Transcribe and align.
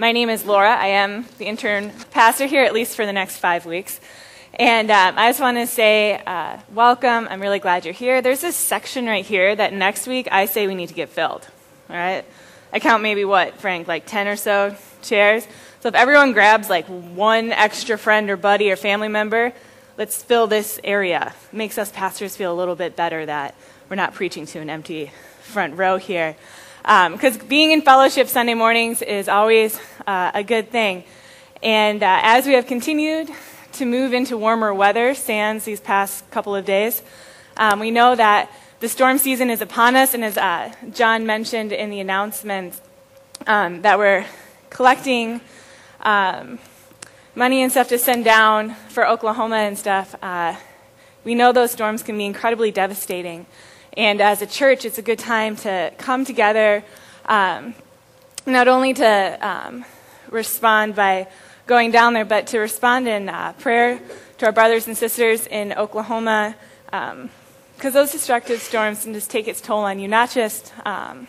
My 0.00 0.12
name 0.12 0.30
is 0.30 0.46
Laura. 0.46 0.74
I 0.74 0.86
am 0.86 1.26
the 1.36 1.44
intern 1.44 1.92
pastor 2.10 2.46
here, 2.46 2.62
at 2.62 2.72
least 2.72 2.96
for 2.96 3.04
the 3.04 3.12
next 3.12 3.36
five 3.36 3.66
weeks. 3.66 4.00
And 4.54 4.90
um, 4.90 5.18
I 5.18 5.28
just 5.28 5.40
want 5.40 5.58
to 5.58 5.66
say 5.66 6.22
uh, 6.26 6.56
welcome. 6.72 7.28
I'm 7.28 7.38
really 7.38 7.58
glad 7.58 7.84
you're 7.84 7.92
here. 7.92 8.22
There's 8.22 8.40
this 8.40 8.56
section 8.56 9.04
right 9.04 9.26
here 9.26 9.54
that 9.54 9.74
next 9.74 10.06
week 10.06 10.26
I 10.32 10.46
say 10.46 10.66
we 10.66 10.74
need 10.74 10.88
to 10.88 10.94
get 10.94 11.10
filled. 11.10 11.46
All 11.90 11.96
right? 11.96 12.24
I 12.72 12.80
count 12.80 13.02
maybe 13.02 13.26
what, 13.26 13.58
Frank, 13.58 13.88
like 13.88 14.06
10 14.06 14.26
or 14.26 14.36
so 14.36 14.74
chairs? 15.02 15.46
So 15.80 15.90
if 15.90 15.94
everyone 15.94 16.32
grabs 16.32 16.70
like 16.70 16.86
one 16.86 17.52
extra 17.52 17.98
friend 17.98 18.30
or 18.30 18.38
buddy 18.38 18.72
or 18.72 18.76
family 18.76 19.08
member, 19.08 19.52
let's 19.98 20.22
fill 20.22 20.46
this 20.46 20.80
area. 20.82 21.34
It 21.52 21.56
makes 21.56 21.76
us 21.76 21.92
pastors 21.92 22.38
feel 22.38 22.54
a 22.54 22.56
little 22.56 22.74
bit 22.74 22.96
better 22.96 23.26
that 23.26 23.54
we're 23.90 23.96
not 23.96 24.14
preaching 24.14 24.46
to 24.46 24.60
an 24.60 24.70
empty 24.70 25.10
front 25.42 25.76
row 25.76 25.98
here. 25.98 26.36
Because 26.82 27.40
um, 27.40 27.46
being 27.46 27.72
in 27.72 27.82
fellowship 27.82 28.28
Sunday 28.28 28.54
mornings 28.54 29.02
is 29.02 29.28
always 29.28 29.78
uh, 30.06 30.30
a 30.34 30.42
good 30.42 30.70
thing. 30.70 31.04
And 31.62 32.02
uh, 32.02 32.20
as 32.22 32.46
we 32.46 32.54
have 32.54 32.66
continued 32.66 33.30
to 33.72 33.84
move 33.84 34.12
into 34.14 34.36
warmer 34.36 34.72
weather, 34.72 35.14
sans 35.14 35.64
these 35.64 35.80
past 35.80 36.28
couple 36.30 36.54
of 36.54 36.64
days, 36.64 37.02
um, 37.56 37.80
we 37.80 37.90
know 37.90 38.14
that 38.14 38.50
the 38.80 38.88
storm 38.88 39.18
season 39.18 39.50
is 39.50 39.60
upon 39.60 39.94
us. 39.94 40.14
And 40.14 40.24
as 40.24 40.38
uh, 40.38 40.72
John 40.92 41.26
mentioned 41.26 41.72
in 41.72 41.90
the 41.90 42.00
announcement, 42.00 42.80
um, 43.46 43.82
that 43.82 43.98
we're 43.98 44.24
collecting 44.70 45.42
um, 46.00 46.58
money 47.34 47.62
and 47.62 47.70
stuff 47.70 47.88
to 47.88 47.98
send 47.98 48.24
down 48.24 48.74
for 48.88 49.06
Oklahoma 49.06 49.56
and 49.56 49.78
stuff. 49.78 50.14
Uh, 50.22 50.56
we 51.24 51.34
know 51.34 51.52
those 51.52 51.70
storms 51.70 52.02
can 52.02 52.16
be 52.16 52.24
incredibly 52.24 52.70
devastating. 52.70 53.44
And 53.96 54.20
as 54.20 54.40
a 54.40 54.46
church, 54.46 54.84
it's 54.84 54.98
a 54.98 55.02
good 55.02 55.18
time 55.18 55.56
to 55.56 55.92
come 55.98 56.24
together, 56.24 56.84
um, 57.26 57.74
not 58.46 58.68
only 58.68 58.94
to 58.94 59.38
um, 59.40 59.84
respond 60.30 60.94
by 60.94 61.26
going 61.66 61.90
down 61.90 62.14
there, 62.14 62.24
but 62.24 62.46
to 62.48 62.60
respond 62.60 63.08
in 63.08 63.28
uh, 63.28 63.52
prayer 63.54 64.00
to 64.38 64.46
our 64.46 64.52
brothers 64.52 64.86
and 64.86 64.96
sisters 64.96 65.46
in 65.48 65.72
Oklahoma, 65.72 66.54
because 66.84 67.12
um, 67.12 67.30
those 67.92 68.12
destructive 68.12 68.60
storms 68.60 69.02
can 69.02 69.12
just 69.12 69.28
take 69.28 69.48
its 69.48 69.60
toll 69.60 69.80
on 69.80 69.98
you, 69.98 70.06
not 70.06 70.30
just 70.30 70.72
um, 70.86 71.26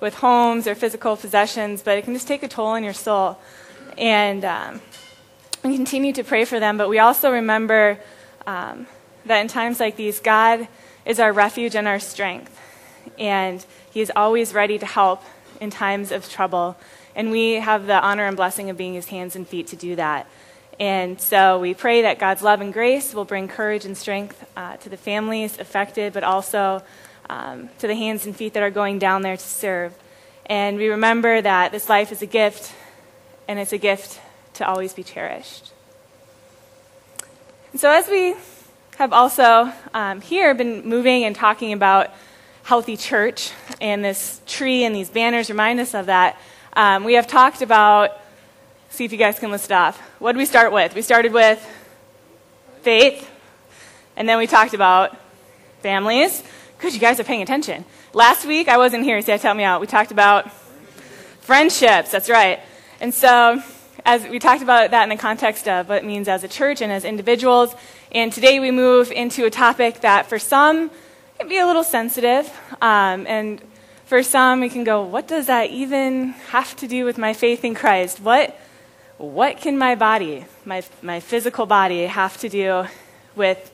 with 0.00 0.14
homes 0.14 0.68
or 0.68 0.76
physical 0.76 1.16
possessions, 1.16 1.82
but 1.82 1.98
it 1.98 2.04
can 2.04 2.14
just 2.14 2.28
take 2.28 2.44
a 2.44 2.48
toll 2.48 2.68
on 2.68 2.84
your 2.84 2.94
soul. 2.94 3.38
And 3.98 4.44
um, 4.44 4.80
we 5.64 5.76
continue 5.76 6.12
to 6.12 6.22
pray 6.22 6.44
for 6.44 6.60
them, 6.60 6.78
but 6.78 6.88
we 6.88 7.00
also 7.00 7.32
remember 7.32 7.98
um, 8.46 8.86
that 9.26 9.40
in 9.40 9.48
times 9.48 9.80
like 9.80 9.96
these, 9.96 10.20
God 10.20 10.68
is 11.04 11.18
our 11.20 11.32
refuge 11.32 11.74
and 11.74 11.88
our 11.88 11.98
strength. 11.98 12.58
And 13.18 13.64
He 13.90 14.00
is 14.00 14.12
always 14.14 14.54
ready 14.54 14.78
to 14.78 14.86
help 14.86 15.22
in 15.60 15.70
times 15.70 16.12
of 16.12 16.28
trouble. 16.28 16.76
And 17.14 17.30
we 17.30 17.54
have 17.54 17.86
the 17.86 18.00
honor 18.00 18.26
and 18.26 18.36
blessing 18.36 18.70
of 18.70 18.76
being 18.76 18.94
His 18.94 19.08
hands 19.08 19.36
and 19.36 19.46
feet 19.46 19.68
to 19.68 19.76
do 19.76 19.96
that. 19.96 20.26
And 20.78 21.20
so 21.20 21.60
we 21.60 21.74
pray 21.74 22.02
that 22.02 22.18
God's 22.18 22.42
love 22.42 22.62
and 22.62 22.72
grace 22.72 23.12
will 23.12 23.26
bring 23.26 23.48
courage 23.48 23.84
and 23.84 23.96
strength 23.96 24.46
uh, 24.56 24.78
to 24.78 24.88
the 24.88 24.96
families 24.96 25.58
affected, 25.58 26.14
but 26.14 26.24
also 26.24 26.82
um, 27.28 27.68
to 27.80 27.86
the 27.86 27.94
hands 27.94 28.24
and 28.24 28.34
feet 28.34 28.54
that 28.54 28.62
are 28.62 28.70
going 28.70 28.98
down 28.98 29.20
there 29.20 29.36
to 29.36 29.42
serve. 29.42 29.94
And 30.46 30.78
we 30.78 30.88
remember 30.88 31.40
that 31.42 31.70
this 31.70 31.88
life 31.88 32.10
is 32.12 32.22
a 32.22 32.26
gift, 32.26 32.72
and 33.46 33.58
it's 33.58 33.74
a 33.74 33.78
gift 33.78 34.20
to 34.54 34.66
always 34.66 34.94
be 34.94 35.02
cherished. 35.02 35.70
And 37.72 37.80
so 37.80 37.90
as 37.90 38.08
we 38.08 38.34
have 39.00 39.14
also 39.14 39.72
um, 39.94 40.20
here 40.20 40.52
been 40.52 40.86
moving 40.86 41.24
and 41.24 41.34
talking 41.34 41.72
about 41.72 42.10
healthy 42.64 42.98
church, 42.98 43.50
and 43.80 44.04
this 44.04 44.42
tree 44.46 44.84
and 44.84 44.94
these 44.94 45.08
banners 45.08 45.48
remind 45.48 45.80
us 45.80 45.94
of 45.94 46.04
that. 46.04 46.38
Um, 46.74 47.04
we 47.04 47.14
have 47.14 47.26
talked 47.26 47.62
about, 47.62 48.20
see 48.90 49.06
if 49.06 49.12
you 49.12 49.16
guys 49.16 49.38
can 49.38 49.50
list 49.50 49.72
off. 49.72 49.98
What 50.18 50.32
did 50.32 50.38
we 50.38 50.44
start 50.44 50.70
with? 50.70 50.94
We 50.94 51.00
started 51.00 51.32
with 51.32 51.66
faith, 52.82 53.26
and 54.16 54.28
then 54.28 54.36
we 54.36 54.46
talked 54.46 54.74
about 54.74 55.16
families. 55.80 56.42
Good, 56.78 56.92
you 56.92 57.00
guys 57.00 57.18
are 57.18 57.24
paying 57.24 57.40
attention. 57.40 57.86
Last 58.12 58.44
week, 58.44 58.68
I 58.68 58.76
wasn't 58.76 59.04
here, 59.04 59.22
so 59.22 59.38
help 59.38 59.56
me 59.56 59.64
out. 59.64 59.80
We 59.80 59.86
talked 59.86 60.12
about 60.12 60.52
friendships, 61.40 62.10
that's 62.10 62.28
right. 62.28 62.60
And 63.00 63.14
so, 63.14 63.62
as 64.04 64.26
we 64.26 64.38
talked 64.38 64.62
about 64.62 64.90
that 64.90 65.04
in 65.04 65.08
the 65.08 65.16
context 65.16 65.68
of 65.68 65.88
what 65.88 66.02
it 66.02 66.04
means 66.04 66.28
as 66.28 66.44
a 66.44 66.48
church 66.48 66.82
and 66.82 66.92
as 66.92 67.06
individuals, 67.06 67.74
and 68.12 68.32
today 68.32 68.58
we 68.58 68.72
move 68.72 69.12
into 69.12 69.44
a 69.44 69.50
topic 69.50 70.00
that 70.00 70.28
for 70.28 70.38
some 70.38 70.90
can 71.38 71.48
be 71.48 71.58
a 71.58 71.66
little 71.66 71.84
sensitive. 71.84 72.50
Um, 72.82 73.24
and 73.28 73.62
for 74.04 74.24
some, 74.24 74.58
we 74.60 74.68
can 74.68 74.82
go, 74.82 75.02
what 75.02 75.28
does 75.28 75.46
that 75.46 75.70
even 75.70 76.30
have 76.50 76.74
to 76.76 76.88
do 76.88 77.04
with 77.04 77.18
my 77.18 77.32
faith 77.32 77.64
in 77.64 77.74
Christ? 77.76 78.18
What, 78.18 78.58
what 79.16 79.58
can 79.58 79.78
my 79.78 79.94
body, 79.94 80.44
my, 80.64 80.82
my 81.02 81.20
physical 81.20 81.66
body, 81.66 82.06
have 82.06 82.36
to 82.38 82.48
do 82.48 82.86
with 83.36 83.72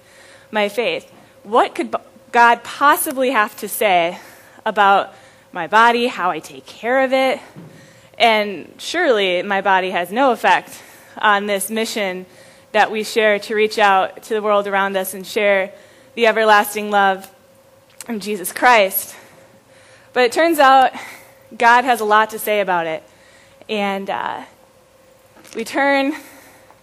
my 0.50 0.68
faith? 0.68 1.10
What 1.42 1.74
could 1.74 1.94
God 2.30 2.62
possibly 2.62 3.30
have 3.30 3.56
to 3.56 3.68
say 3.68 4.18
about 4.66 5.14
my 5.50 5.66
body, 5.66 6.08
how 6.08 6.30
I 6.30 6.40
take 6.40 6.66
care 6.66 7.02
of 7.02 7.14
it? 7.14 7.40
And 8.18 8.74
surely 8.76 9.40
my 9.42 9.62
body 9.62 9.92
has 9.92 10.12
no 10.12 10.32
effect 10.32 10.82
on 11.16 11.46
this 11.46 11.70
mission 11.70 12.26
that 12.76 12.92
we 12.92 13.02
share 13.02 13.38
to 13.38 13.54
reach 13.54 13.78
out 13.78 14.22
to 14.22 14.34
the 14.34 14.42
world 14.42 14.66
around 14.66 14.98
us 14.98 15.14
and 15.14 15.26
share 15.26 15.72
the 16.14 16.26
everlasting 16.26 16.90
love 16.90 17.26
of 18.06 18.20
Jesus 18.20 18.52
Christ. 18.52 19.16
But 20.12 20.24
it 20.24 20.32
turns 20.32 20.58
out 20.58 20.92
God 21.56 21.84
has 21.84 22.02
a 22.02 22.04
lot 22.04 22.28
to 22.30 22.38
say 22.38 22.60
about 22.60 22.86
it. 22.86 23.02
And 23.66 24.10
uh, 24.10 24.42
we 25.54 25.64
turn 25.64 26.12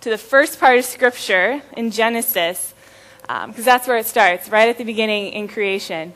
to 0.02 0.10
the 0.10 0.18
first 0.18 0.60
part 0.60 0.80
of 0.80 0.86
Scripture 0.86 1.62
in 1.78 1.92
Genesis, 1.92 2.74
because 3.22 3.58
um, 3.60 3.64
that's 3.64 3.88
where 3.88 3.98
it 3.98 4.08
starts, 4.08 4.50
right 4.50 4.70
at 4.70 4.80
the 4.80 4.86
beginning 4.86 5.32
in 5.34 5.48
creation. 5.48 6.14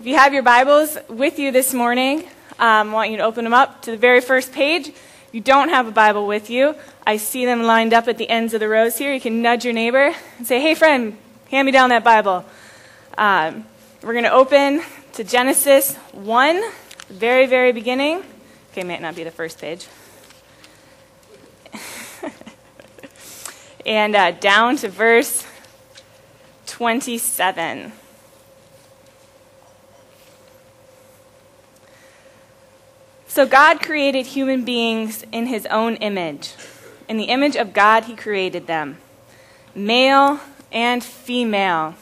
If 0.00 0.06
you 0.06 0.16
have 0.16 0.34
your 0.34 0.42
Bibles 0.42 0.98
with 1.08 1.38
you 1.38 1.52
this 1.52 1.72
morning, 1.72 2.24
um, 2.58 2.90
I 2.90 2.92
want 2.92 3.10
you 3.12 3.18
to 3.18 3.22
open 3.22 3.44
them 3.44 3.54
up 3.54 3.82
to 3.82 3.92
the 3.92 3.96
very 3.96 4.22
first 4.22 4.52
page 4.52 4.92
you 5.32 5.40
don't 5.40 5.68
have 5.68 5.86
a 5.86 5.92
Bible 5.92 6.26
with 6.26 6.50
you, 6.50 6.74
I 7.10 7.16
see 7.16 7.44
them 7.44 7.64
lined 7.64 7.92
up 7.92 8.06
at 8.06 8.18
the 8.18 8.30
ends 8.30 8.54
of 8.54 8.60
the 8.60 8.68
rows 8.68 8.96
here. 8.96 9.12
You 9.12 9.20
can 9.20 9.42
nudge 9.42 9.64
your 9.64 9.74
neighbor 9.74 10.14
and 10.38 10.46
say, 10.46 10.60
hey, 10.60 10.76
friend, 10.76 11.18
hand 11.50 11.66
me 11.66 11.72
down 11.72 11.90
that 11.90 12.04
Bible. 12.04 12.44
Um, 13.18 13.66
we're 14.00 14.12
going 14.12 14.22
to 14.22 14.32
open 14.32 14.82
to 15.14 15.24
Genesis 15.24 15.96
1, 16.12 16.62
very, 17.08 17.46
very 17.46 17.72
beginning. 17.72 18.22
Okay, 18.70 18.84
might 18.84 19.02
not 19.02 19.16
be 19.16 19.24
the 19.24 19.32
first 19.32 19.60
page. 19.60 19.88
and 23.84 24.14
uh, 24.14 24.30
down 24.30 24.76
to 24.76 24.88
verse 24.88 25.44
27. 26.66 27.90
So 33.26 33.46
God 33.46 33.82
created 33.82 34.26
human 34.26 34.64
beings 34.64 35.24
in 35.32 35.46
his 35.46 35.66
own 35.66 35.96
image. 35.96 36.54
In 37.10 37.16
the 37.16 37.24
image 37.24 37.56
of 37.56 37.72
God, 37.72 38.04
he 38.04 38.14
created 38.14 38.68
them. 38.68 38.98
Male 39.74 40.38
and 40.70 41.02
female, 41.02 41.96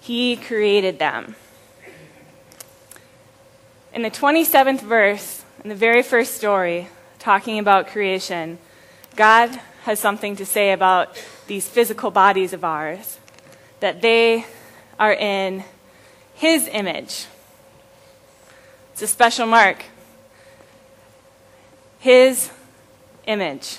he 0.00 0.34
created 0.34 0.98
them. 0.98 1.36
In 3.92 4.02
the 4.02 4.10
27th 4.10 4.80
verse, 4.80 5.44
in 5.62 5.68
the 5.68 5.76
very 5.76 6.02
first 6.02 6.34
story, 6.34 6.88
talking 7.20 7.60
about 7.60 7.86
creation, 7.86 8.58
God 9.14 9.50
has 9.84 10.00
something 10.00 10.34
to 10.34 10.44
say 10.44 10.72
about 10.72 11.16
these 11.46 11.68
physical 11.68 12.10
bodies 12.10 12.52
of 12.52 12.64
ours, 12.64 13.20
that 13.78 14.02
they 14.02 14.46
are 14.98 15.14
in 15.14 15.62
his 16.34 16.66
image. 16.72 17.26
It's 18.94 19.02
a 19.02 19.06
special 19.06 19.46
mark 19.46 19.84
his 22.00 22.50
image. 23.28 23.78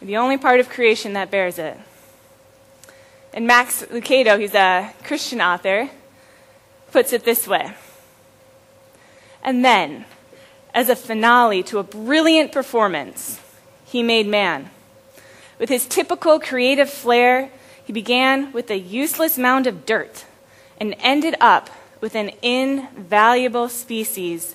The 0.00 0.16
only 0.16 0.38
part 0.38 0.60
of 0.60 0.68
creation 0.68 1.14
that 1.14 1.30
bears 1.30 1.58
it. 1.58 1.76
And 3.32 3.46
Max 3.46 3.82
Lucado, 3.84 4.38
he's 4.38 4.54
a 4.54 4.92
Christian 5.04 5.40
author, 5.40 5.90
puts 6.92 7.12
it 7.12 7.24
this 7.24 7.46
way. 7.46 7.72
And 9.42 9.64
then, 9.64 10.04
as 10.72 10.88
a 10.88 10.96
finale 10.96 11.62
to 11.64 11.78
a 11.78 11.82
brilliant 11.82 12.52
performance, 12.52 13.40
he 13.84 14.02
made 14.02 14.26
man. 14.26 14.70
With 15.58 15.68
his 15.68 15.86
typical 15.86 16.38
creative 16.38 16.90
flair, 16.90 17.50
he 17.84 17.92
began 17.92 18.52
with 18.52 18.70
a 18.70 18.78
useless 18.78 19.36
mound 19.36 19.66
of 19.66 19.84
dirt 19.84 20.24
and 20.80 20.94
ended 21.00 21.34
up 21.40 21.70
with 22.00 22.14
an 22.14 22.30
invaluable 22.42 23.68
species 23.68 24.54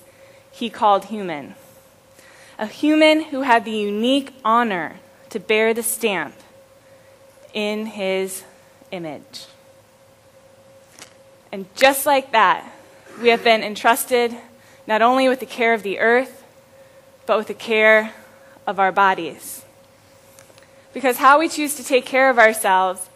he 0.50 0.70
called 0.70 1.06
human 1.06 1.54
a 2.58 2.66
human 2.66 3.24
who 3.24 3.42
had 3.42 3.64
the 3.64 3.70
unique 3.70 4.32
honor 4.44 4.96
to 5.34 5.40
bear 5.40 5.74
the 5.74 5.82
stamp 5.82 6.32
in 7.52 7.86
his 7.86 8.44
image. 8.92 9.46
And 11.50 11.66
just 11.74 12.06
like 12.06 12.30
that, 12.30 12.72
we 13.20 13.30
have 13.30 13.42
been 13.42 13.64
entrusted 13.64 14.36
not 14.86 15.02
only 15.02 15.28
with 15.28 15.40
the 15.40 15.46
care 15.46 15.74
of 15.74 15.82
the 15.82 15.98
earth, 15.98 16.44
but 17.26 17.36
with 17.36 17.48
the 17.48 17.54
care 17.54 18.12
of 18.64 18.78
our 18.78 18.92
bodies. 18.92 19.64
Because 20.92 21.16
how 21.16 21.40
we 21.40 21.48
choose 21.48 21.74
to 21.78 21.82
take 21.82 22.06
care 22.06 22.30
of 22.30 22.38
ourselves 22.38 23.10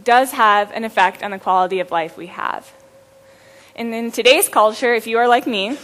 does 0.00 0.30
have 0.30 0.70
an 0.70 0.84
effect 0.84 1.24
on 1.24 1.32
the 1.32 1.40
quality 1.40 1.80
of 1.80 1.90
life 1.90 2.16
we 2.16 2.28
have. 2.28 2.72
And 3.74 3.92
in 3.92 4.12
today's 4.12 4.48
culture, 4.48 4.94
if 4.94 5.08
you 5.08 5.18
are 5.18 5.26
like 5.26 5.48
me, 5.48 5.76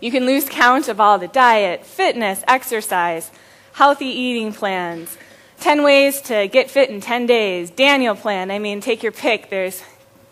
you 0.00 0.10
can 0.10 0.26
lose 0.26 0.50
count 0.50 0.88
of 0.88 1.00
all 1.00 1.18
the 1.18 1.28
diet, 1.28 1.86
fitness, 1.86 2.44
exercise, 2.46 3.30
healthy 3.72 4.06
eating 4.06 4.52
plans, 4.52 5.16
10 5.60 5.82
ways 5.82 6.20
to 6.22 6.48
get 6.48 6.70
fit 6.70 6.90
in 6.90 7.00
10 7.00 7.26
days, 7.26 7.70
Daniel 7.70 8.14
plan. 8.14 8.50
I 8.50 8.58
mean, 8.58 8.80
take 8.80 9.02
your 9.02 9.12
pick. 9.12 9.50
There's, 9.50 9.82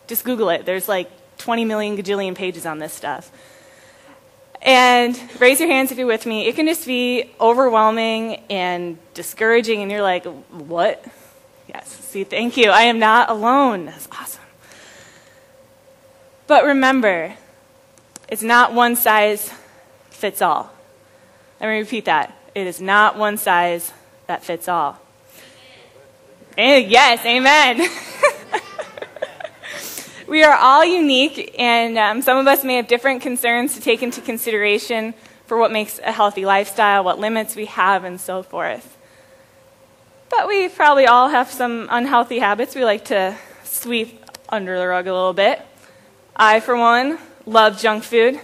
just 0.06 0.24
Google 0.24 0.50
it. 0.50 0.66
There's 0.66 0.88
like 0.88 1.10
20 1.38 1.64
million 1.64 1.96
gajillion 1.96 2.34
pages 2.34 2.66
on 2.66 2.78
this 2.78 2.92
stuff. 2.92 3.30
And 4.62 5.18
raise 5.38 5.58
your 5.58 5.70
hands 5.70 5.90
if 5.90 5.96
you're 5.96 6.06
with 6.06 6.26
me. 6.26 6.46
It 6.46 6.54
can 6.54 6.66
just 6.66 6.86
be 6.86 7.30
overwhelming 7.40 8.42
and 8.50 8.98
discouraging, 9.14 9.80
and 9.80 9.90
you're 9.90 10.02
like, 10.02 10.24
what? 10.24 11.02
Yes, 11.66 11.88
see, 11.88 12.24
thank 12.24 12.56
you. 12.56 12.70
I 12.70 12.82
am 12.82 12.98
not 12.98 13.30
alone. 13.30 13.86
That's 13.86 14.08
awesome. 14.12 14.42
But 16.46 16.64
remember, 16.64 17.36
it's 18.28 18.42
not 18.42 18.74
one 18.74 18.96
size 18.96 19.50
fits 20.10 20.42
all. 20.42 20.70
Let 21.60 21.68
me 21.68 21.78
repeat 21.78 22.04
that. 22.06 22.36
It 22.54 22.66
is 22.66 22.80
not 22.80 23.16
one 23.16 23.36
size 23.36 23.92
that 24.26 24.42
fits 24.42 24.68
all. 24.68 24.98
And 26.58 26.90
yes, 26.90 27.24
amen. 27.24 27.88
we 30.26 30.42
are 30.42 30.56
all 30.56 30.84
unique, 30.84 31.54
and 31.58 31.96
um, 31.96 32.22
some 32.22 32.38
of 32.38 32.46
us 32.46 32.64
may 32.64 32.76
have 32.76 32.88
different 32.88 33.22
concerns 33.22 33.74
to 33.74 33.80
take 33.80 34.02
into 34.02 34.20
consideration 34.20 35.14
for 35.46 35.56
what 35.56 35.70
makes 35.70 36.00
a 36.00 36.12
healthy 36.12 36.44
lifestyle, 36.44 37.04
what 37.04 37.18
limits 37.18 37.54
we 37.54 37.66
have, 37.66 38.04
and 38.04 38.20
so 38.20 38.42
forth. 38.42 38.96
But 40.28 40.48
we 40.48 40.68
probably 40.68 41.06
all 41.06 41.28
have 41.28 41.50
some 41.50 41.88
unhealthy 41.90 42.40
habits 42.40 42.74
we 42.74 42.84
like 42.84 43.06
to 43.06 43.36
sweep 43.64 44.24
under 44.48 44.78
the 44.78 44.86
rug 44.86 45.06
a 45.06 45.12
little 45.12 45.32
bit. 45.32 45.60
I, 46.36 46.60
for 46.60 46.76
one, 46.76 47.18
love 47.46 47.80
junk 47.80 48.04
food. 48.04 48.40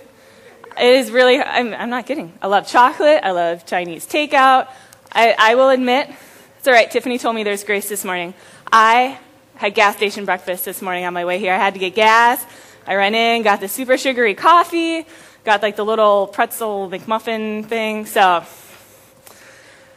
It 0.79 0.95
is 0.97 1.11
really, 1.11 1.41
I'm, 1.41 1.73
I'm 1.73 1.89
not 1.89 2.05
kidding. 2.05 2.35
I 2.43 2.49
love 2.49 2.69
chocolate. 2.69 3.21
I 3.23 3.31
love 3.31 3.65
Chinese 3.65 4.07
takeout. 4.07 4.69
I, 5.11 5.35
I 5.39 5.55
will 5.55 5.71
admit, 5.71 6.11
it's 6.59 6.69
all 6.69 6.75
right. 6.75 6.91
Tiffany 6.91 7.19
told 7.19 7.35
me 7.35 7.45
there's 7.45 7.65
grace 7.65 7.89
this 7.89 8.05
morning. 8.05 8.35
I 8.71 9.19
had 9.55 9.75
gas 9.75 9.97
station 9.97 10.27
breakfast 10.27 10.67
this 10.67 10.83
morning 10.83 11.07
on 11.07 11.15
my 11.15 11.25
way 11.25 11.39
here. 11.39 11.55
I 11.55 11.57
had 11.57 11.73
to 11.73 11.81
get 11.81 11.95
gas. 11.95 12.45
I 12.87 12.95
ran 12.95 13.15
in, 13.15 13.43
got 13.43 13.61
the 13.61 13.69
super 13.69 13.97
sugary 13.97 14.35
coffee, 14.35 15.07
got 15.45 15.63
like 15.63 15.77
the 15.77 15.85
little 15.85 16.27
pretzel 16.27 16.91
McMuffin 16.91 17.65
thing. 17.65 18.05
So 18.05 18.45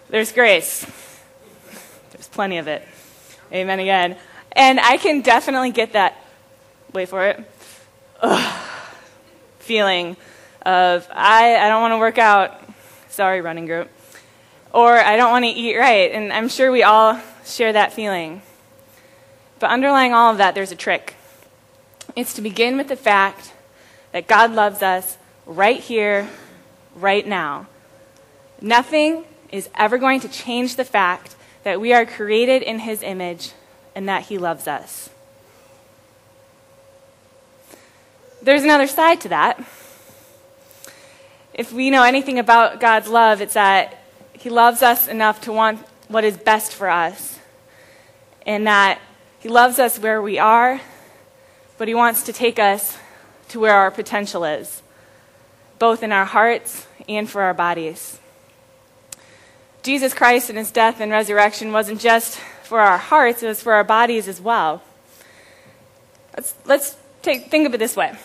there's 0.10 0.32
grace 0.32 0.86
There's 2.12 2.30
plenty 2.30 2.58
of 2.58 2.70
it. 2.70 2.88
Amen 3.52 3.80
again. 3.80 4.16
And 4.54 4.80
I 4.80 4.96
can 4.96 5.22
definitely 5.22 5.72
get 5.72 5.92
that, 5.94 6.24
wait 6.94 7.10
for 7.10 7.26
it, 7.28 7.52
ugh, 8.22 8.70
feeling 9.60 10.16
of, 10.66 11.08
I, 11.12 11.56
I 11.56 11.70
don't 11.70 11.82
want 11.82 11.94
to 11.94 11.98
work 11.98 12.18
out. 12.18 12.62
Sorry, 13.10 13.42
running 13.42 13.66
group. 13.66 13.90
Or 14.72 14.98
I 14.98 15.18
don't 15.18 15.32
want 15.32 15.46
to 15.46 15.50
eat 15.50 15.78
right. 15.78 16.12
And 16.12 16.32
I'm 16.32 16.50
sure 16.50 16.72
we 16.72 16.84
all 16.84 17.20
share 17.46 17.74
that 17.74 17.94
feeling. 17.94 18.42
But 19.60 19.72
underlying 19.72 20.14
all 20.14 20.32
of 20.32 20.38
that, 20.38 20.56
there's 20.56 20.72
a 20.72 20.76
trick. 20.76 21.16
It's 22.16 22.34
to 22.34 22.42
begin 22.42 22.78
with 22.78 22.88
the 22.88 22.96
fact 22.96 23.54
that 24.12 24.28
God 24.28 24.54
loves 24.54 24.82
us 24.82 25.18
right 25.46 25.80
here, 25.80 26.28
right 26.96 27.26
now. 27.26 27.68
Nothing 28.62 29.26
is 29.52 29.70
ever 29.76 29.98
going 29.98 30.20
to 30.22 30.30
change 30.30 30.76
the 30.76 30.86
fact 30.86 31.36
that 31.64 31.82
we 31.82 31.94
are 31.94 32.06
created 32.06 32.62
in 32.62 32.80
his 32.80 33.04
image 33.04 33.52
and 33.96 34.08
that 34.08 34.24
he 34.24 34.38
loves 34.38 34.68
us. 34.68 35.10
There's 38.42 38.64
another 38.64 38.88
side 38.88 39.20
to 39.22 39.30
that. 39.30 39.64
If 41.60 41.74
we 41.74 41.90
know 41.90 42.04
anything 42.04 42.40
about 42.40 42.80
God's 42.80 43.10
love, 43.10 43.42
it's 43.42 43.56
that 43.56 43.98
he 44.32 44.50
loves 44.50 44.82
us 44.82 45.10
enough 45.10 45.42
to 45.42 45.52
want 45.52 45.86
what 46.08 46.24
is 46.24 46.38
best 46.38 46.74
for 46.74 46.90
us, 46.90 47.38
and 48.46 48.66
that 48.66 49.02
he 49.40 49.50
loves 49.50 49.78
us 49.78 50.00
where 50.00 50.22
we 50.22 50.40
are, 50.40 50.80
but 51.78 51.90
he 51.90 51.94
wants 51.94 52.24
to 52.24 52.32
take 52.32 52.60
us 52.60 52.98
to 53.50 53.60
where 53.60 53.74
our 53.74 53.92
potential 53.92 54.46
is, 54.46 54.82
both 55.80 56.02
in 56.02 56.14
our 56.14 56.24
hearts 56.24 56.88
and 57.10 57.30
for 57.30 57.42
our 57.42 57.54
bodies. 57.54 58.22
Jesus 59.84 60.14
Christ 60.14 60.48
and 60.48 60.58
his 60.58 60.72
death 60.72 61.02
and 61.02 61.12
resurrection 61.12 61.74
wasn't 61.74 62.00
just 62.00 62.38
for 62.64 62.80
our 62.80 62.98
hearts, 62.98 63.44
it 63.44 63.48
was 63.48 63.62
for 63.62 63.74
our 63.74 63.84
bodies 63.84 64.30
as 64.30 64.40
well. 64.40 64.82
Let's, 66.38 66.56
let's 66.64 66.96
take, 67.22 67.52
think 67.52 67.68
of 67.68 67.74
it 67.74 67.80
this 67.80 67.98
way 67.98 68.18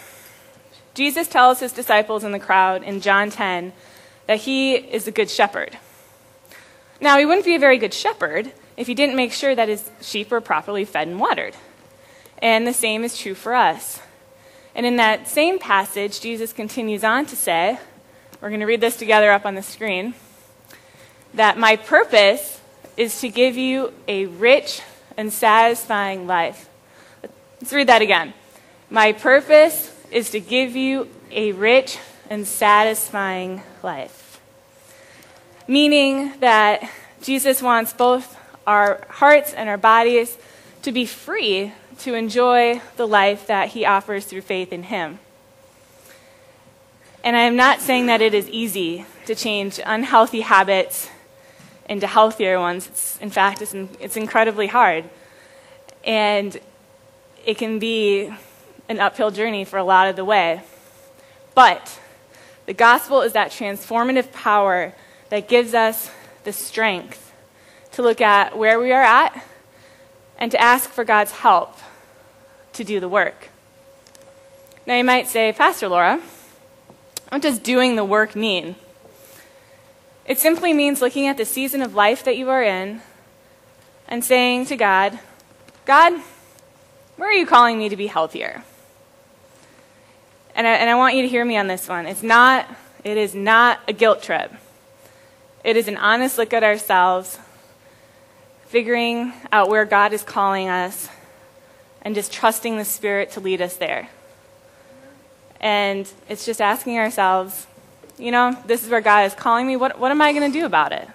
Jesus 0.95 1.27
tells 1.27 1.61
his 1.61 1.73
disciples 1.73 2.25
in 2.25 2.33
the 2.33 2.39
crowd 2.39 2.83
in 2.83 3.01
John 3.01 3.31
10 3.31 3.73
that 4.27 4.41
he 4.41 4.75
is 4.75 5.05
the 5.05 5.11
good 5.11 5.29
shepherd. 5.29 5.77
Now, 7.01 7.19
he 7.19 7.27
wouldn't 7.27 7.45
be 7.45 7.57
a 7.57 7.59
very 7.59 7.79
good 7.79 7.93
shepherd 7.93 8.53
if 8.77 8.87
he 8.87 8.95
didn't 8.95 9.17
make 9.17 9.33
sure 9.33 9.55
that 9.55 9.69
his 9.69 9.91
sheep 10.01 10.31
were 10.31 10.41
properly 10.41 10.85
fed 10.85 11.09
and 11.09 11.21
watered. 11.21 11.55
And 12.39 12.67
the 12.67 12.73
same 12.73 13.05
is 13.05 13.19
true 13.19 13.35
for 13.35 13.55
us. 13.55 14.01
And 14.75 14.87
in 14.87 14.97
that 14.97 15.29
same 15.29 15.59
passage, 15.59 16.21
Jesus 16.21 16.53
continues 16.53 17.05
on 17.05 17.27
to 17.27 17.37
say, 17.37 17.79
we're 18.41 18.49
going 18.49 18.61
to 18.61 18.67
read 18.67 18.81
this 18.81 18.97
together 18.97 19.31
up 19.31 19.47
on 19.47 19.55
the 19.55 19.63
screen 19.63 20.15
that 21.35 21.59
my 21.59 21.77
purpose 21.77 22.61
is 22.97 23.21
to 23.21 23.29
give 23.29 23.57
you 23.57 23.93
a 24.07 24.27
rich 24.27 24.81
and 25.17 25.33
satisfying 25.33 26.27
life. 26.27 26.69
Let's 27.61 27.73
read 27.73 27.89
that 27.89 28.03
again. 28.03 28.35
My 28.91 29.13
purpose 29.13 29.94
is 30.15 30.31
to 30.31 30.39
give 30.39 30.77
you 30.77 31.09
a 31.33 31.51
rich 31.53 31.99
and 32.31 32.47
satisfying 32.47 33.61
life. 33.83 34.41
Meaning 35.67 36.39
that 36.39 36.89
Jesus 37.21 37.61
wants 37.61 37.93
both 37.93 38.37
our 38.65 39.05
hearts 39.11 39.53
and 39.53 39.69
our 39.69 39.77
bodies 39.77 40.39
to 40.83 40.93
be 40.93 41.05
free 41.05 41.73
to 41.99 42.15
enjoy 42.15 42.81
the 42.97 43.09
life 43.09 43.49
that 43.49 43.71
he 43.71 43.85
offers 43.85 44.25
through 44.25 44.43
faith 44.43 44.73
in 44.73 44.85
him. 44.85 45.19
And 47.25 47.37
I 47.37 47.41
am 47.41 47.57
not 47.57 47.81
saying 47.81 48.07
that 48.07 48.21
it 48.21 48.35
is 48.35 48.49
easy 48.49 49.07
to 49.27 49.35
change 49.35 49.81
unhealthy 49.85 50.43
habits 50.43 51.11
into 51.89 52.07
healthier 52.07 52.61
ones. 52.61 52.87
It's, 52.87 53.19
in 53.19 53.31
fact, 53.31 53.63
it's, 53.63 53.75
it's 53.99 54.17
incredibly 54.17 54.69
hard. 54.69 55.05
And 56.05 56.57
it 57.45 57.59
can 57.59 57.79
be 57.79 58.33
an 58.89 59.01
uphill 59.01 59.31
journey 59.31 59.65
for 59.65 59.79
a 59.79 59.85
lot 59.85 60.09
of 60.09 60.17
the 60.17 60.25
way. 60.25 60.63
But 61.55 61.99
the 62.67 62.75
gospel 62.75 63.23
is 63.23 63.33
that 63.33 63.51
transformative 63.51 64.33
power 64.33 64.95
that 65.31 65.49
gives 65.49 65.75
us 65.75 66.11
the 66.45 66.53
strength 66.53 67.33
to 67.93 68.03
look 68.03 68.21
at 68.21 68.57
where 68.57 68.79
we 68.79 68.93
are 68.93 69.03
at 69.03 69.45
and 70.39 70.51
to 70.51 70.61
ask 70.61 70.91
for 70.91 71.05
God's 71.05 71.33
help 71.33 71.77
to 72.73 72.85
do 72.85 73.01
the 73.01 73.09
work. 73.09 73.49
Now, 74.87 74.97
you 74.97 75.05
might 75.05 75.29
say, 75.29 75.53
Pastor 75.53 75.89
Laura, 75.89 76.21
what 77.29 77.41
does 77.41 77.59
doing 77.59 77.97
the 77.97 78.05
work 78.05 78.37
mean? 78.37 78.77
It 80.27 80.39
simply 80.39 80.73
means 80.73 81.01
looking 81.01 81.27
at 81.27 81.37
the 81.37 81.45
season 81.45 81.83
of 81.83 81.95
life 81.95 82.25
that 82.25 82.37
you 82.37 82.51
are 82.51 82.63
in 82.63 83.01
and 84.09 84.25
saying 84.25 84.67
to 84.67 84.77
God, 84.77 85.19
God, 85.85 86.21
where 87.17 87.29
are 87.29 87.33
you 87.33 87.47
calling 87.47 87.79
me 87.79 87.89
to 87.89 87.97
be 87.97 88.07
healthier? 88.07 88.65
And 90.55 90.67
I, 90.67 90.73
and 90.75 90.89
I 90.89 90.95
want 90.95 91.17
you 91.17 91.23
to 91.23 91.29
hear 91.29 91.45
me 91.45 91.57
on 91.57 91.67
this 91.67 91.89
one. 91.89 92.07
It's 92.07 92.23
not, 92.23 92.67
it 93.03 93.17
is 93.17 93.35
not 93.35 93.81
a 93.89 93.93
guilt 93.93 94.23
trip. 94.23 94.53
It 95.65 95.77
is 95.77 95.89
an 95.89 95.97
honest 95.97 96.39
look 96.39 96.53
at 96.53 96.63
ourselves, 96.63 97.39
figuring 98.67 99.33
out 99.51 99.69
where 99.69 99.85
God 99.85 100.13
is 100.13 100.23
calling 100.23 100.69
us, 100.69 101.09
and 102.03 102.15
just 102.15 102.33
trusting 102.33 102.77
the 102.77 102.85
Spirit 102.85 103.31
to 103.33 103.41
lead 103.41 103.61
us 103.63 103.77
there. 103.77 104.11
And 105.61 106.11
it's 106.29 106.45
just 106.45 106.61
asking 106.61 106.99
ourselves, 106.99 107.67
you 108.19 108.31
know, 108.31 108.57
this 108.67 108.85
is 108.85 108.91
where 108.91 109.01
God 109.01 109.25
is 109.25 109.35
calling 109.35 109.67
me. 109.67 109.77
What, 109.77 109.99
what 109.99 110.11
am 110.11 110.21
I 110.21 110.33
going 110.33 110.53
to 110.53 110.59
do 110.59 110.67
about 110.67 110.93
it? 110.93 111.09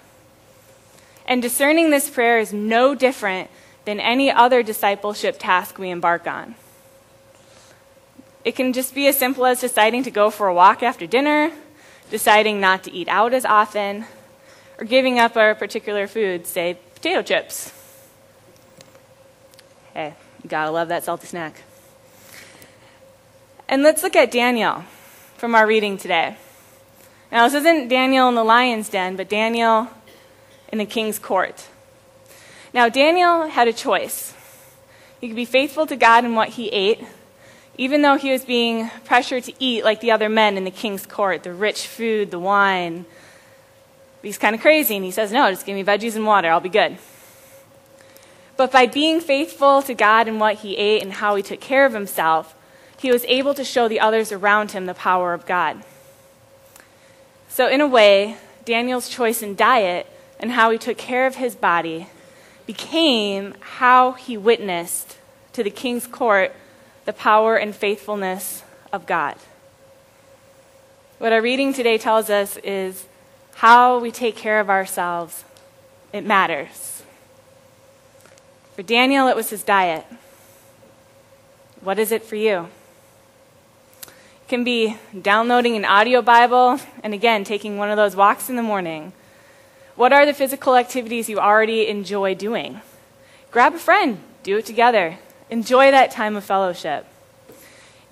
And 1.24 1.40
discerning 1.40 1.90
this 1.90 2.10
prayer 2.10 2.40
is 2.40 2.52
no 2.52 2.94
different 2.94 3.48
than 3.84 4.00
any 4.00 4.30
other 4.30 4.62
discipleship 4.62 5.36
task 5.38 5.78
we 5.78 5.90
embark 5.90 6.26
on. 6.26 6.56
It 8.44 8.56
can 8.56 8.72
just 8.72 8.94
be 8.94 9.06
as 9.06 9.18
simple 9.18 9.44
as 9.44 9.60
deciding 9.60 10.02
to 10.04 10.10
go 10.10 10.30
for 10.30 10.48
a 10.48 10.54
walk 10.54 10.82
after 10.82 11.06
dinner, 11.06 11.52
deciding 12.10 12.60
not 12.60 12.82
to 12.84 12.92
eat 12.92 13.08
out 13.08 13.34
as 13.34 13.44
often, 13.44 14.06
or 14.78 14.84
giving 14.84 15.18
up 15.18 15.36
a 15.36 15.54
particular 15.54 16.06
food, 16.06 16.46
say 16.46 16.78
potato 16.94 17.22
chips. 17.22 17.72
Hey, 19.92 20.14
you 20.42 20.48
gotta 20.48 20.70
love 20.70 20.88
that 20.88 21.04
salty 21.04 21.26
snack. 21.26 21.62
And 23.68 23.82
let's 23.82 24.02
look 24.02 24.16
at 24.16 24.30
Daniel 24.30 24.84
from 25.36 25.54
our 25.54 25.66
reading 25.66 25.98
today. 25.98 26.36
Now, 27.30 27.46
this 27.46 27.54
isn't 27.54 27.88
Daniel 27.88 28.28
in 28.28 28.34
the 28.34 28.42
lion's 28.42 28.88
den, 28.88 29.16
but 29.16 29.28
Daniel 29.28 29.88
in 30.72 30.78
the 30.78 30.86
king's 30.86 31.18
court. 31.18 31.68
Now, 32.72 32.88
Daniel 32.88 33.48
had 33.48 33.68
a 33.68 33.72
choice. 33.72 34.34
He 35.20 35.28
could 35.28 35.36
be 35.36 35.44
faithful 35.44 35.86
to 35.86 35.96
God 35.96 36.24
in 36.24 36.34
what 36.34 36.50
he 36.50 36.68
ate, 36.68 37.04
even 37.80 38.02
though 38.02 38.18
he 38.18 38.30
was 38.30 38.44
being 38.44 38.90
pressured 39.06 39.42
to 39.42 39.54
eat 39.58 39.84
like 39.84 40.02
the 40.02 40.10
other 40.10 40.28
men 40.28 40.58
in 40.58 40.64
the 40.64 40.70
king's 40.70 41.06
court 41.06 41.42
the 41.42 41.52
rich 41.54 41.86
food, 41.86 42.30
the 42.30 42.38
wine. 42.38 43.06
He's 44.20 44.36
kind 44.36 44.54
of 44.54 44.60
crazy, 44.60 44.96
and 44.96 45.04
he 45.04 45.10
says, 45.10 45.32
No, 45.32 45.50
just 45.50 45.64
give 45.64 45.74
me 45.74 45.82
veggies 45.82 46.14
and 46.14 46.26
water, 46.26 46.50
I'll 46.50 46.60
be 46.60 46.68
good. 46.68 46.98
But 48.58 48.70
by 48.70 48.84
being 48.86 49.22
faithful 49.22 49.80
to 49.80 49.94
God 49.94 50.28
and 50.28 50.38
what 50.38 50.56
he 50.56 50.76
ate 50.76 51.02
and 51.02 51.14
how 51.14 51.34
he 51.36 51.42
took 51.42 51.60
care 51.60 51.86
of 51.86 51.94
himself, 51.94 52.54
he 52.98 53.10
was 53.10 53.24
able 53.24 53.54
to 53.54 53.64
show 53.64 53.88
the 53.88 53.98
others 53.98 54.30
around 54.30 54.72
him 54.72 54.84
the 54.84 54.92
power 54.92 55.32
of 55.32 55.46
God. 55.46 55.82
So, 57.48 57.66
in 57.66 57.80
a 57.80 57.86
way, 57.86 58.36
Daniel's 58.66 59.08
choice 59.08 59.40
in 59.40 59.56
diet 59.56 60.06
and 60.38 60.52
how 60.52 60.70
he 60.70 60.76
took 60.76 60.98
care 60.98 61.26
of 61.26 61.36
his 61.36 61.54
body 61.54 62.08
became 62.66 63.54
how 63.60 64.12
he 64.12 64.36
witnessed 64.36 65.16
to 65.54 65.62
the 65.62 65.70
king's 65.70 66.06
court 66.06 66.54
the 67.04 67.12
power 67.12 67.56
and 67.56 67.74
faithfulness 67.74 68.62
of 68.92 69.06
God. 69.06 69.36
What 71.18 71.32
our 71.32 71.42
reading 71.42 71.72
today 71.72 71.98
tells 71.98 72.30
us 72.30 72.56
is 72.58 73.06
how 73.56 73.98
we 73.98 74.10
take 74.10 74.36
care 74.36 74.60
of 74.60 74.70
ourselves, 74.70 75.44
it 76.12 76.24
matters. 76.24 77.02
For 78.74 78.82
Daniel, 78.82 79.28
it 79.28 79.36
was 79.36 79.50
his 79.50 79.62
diet. 79.62 80.06
What 81.80 81.98
is 81.98 82.12
it 82.12 82.24
for 82.24 82.36
you? 82.36 82.68
It 84.06 84.48
can 84.48 84.64
be 84.64 84.96
downloading 85.20 85.76
an 85.76 85.84
audio 85.84 86.22
Bible 86.22 86.80
and 87.02 87.12
again, 87.14 87.44
taking 87.44 87.76
one 87.76 87.90
of 87.90 87.96
those 87.96 88.16
walks 88.16 88.48
in 88.48 88.56
the 88.56 88.62
morning 88.62 89.12
what 90.00 90.14
are 90.14 90.24
the 90.24 90.32
physical 90.32 90.76
activities 90.76 91.28
you 91.28 91.38
already 91.38 91.86
enjoy 91.86 92.34
doing? 92.34 92.80
Grab 93.50 93.74
a 93.74 93.78
friend, 93.78 94.18
do 94.42 94.56
it 94.56 94.64
together. 94.64 95.18
Enjoy 95.50 95.90
that 95.90 96.12
time 96.12 96.36
of 96.36 96.44
fellowship. 96.44 97.04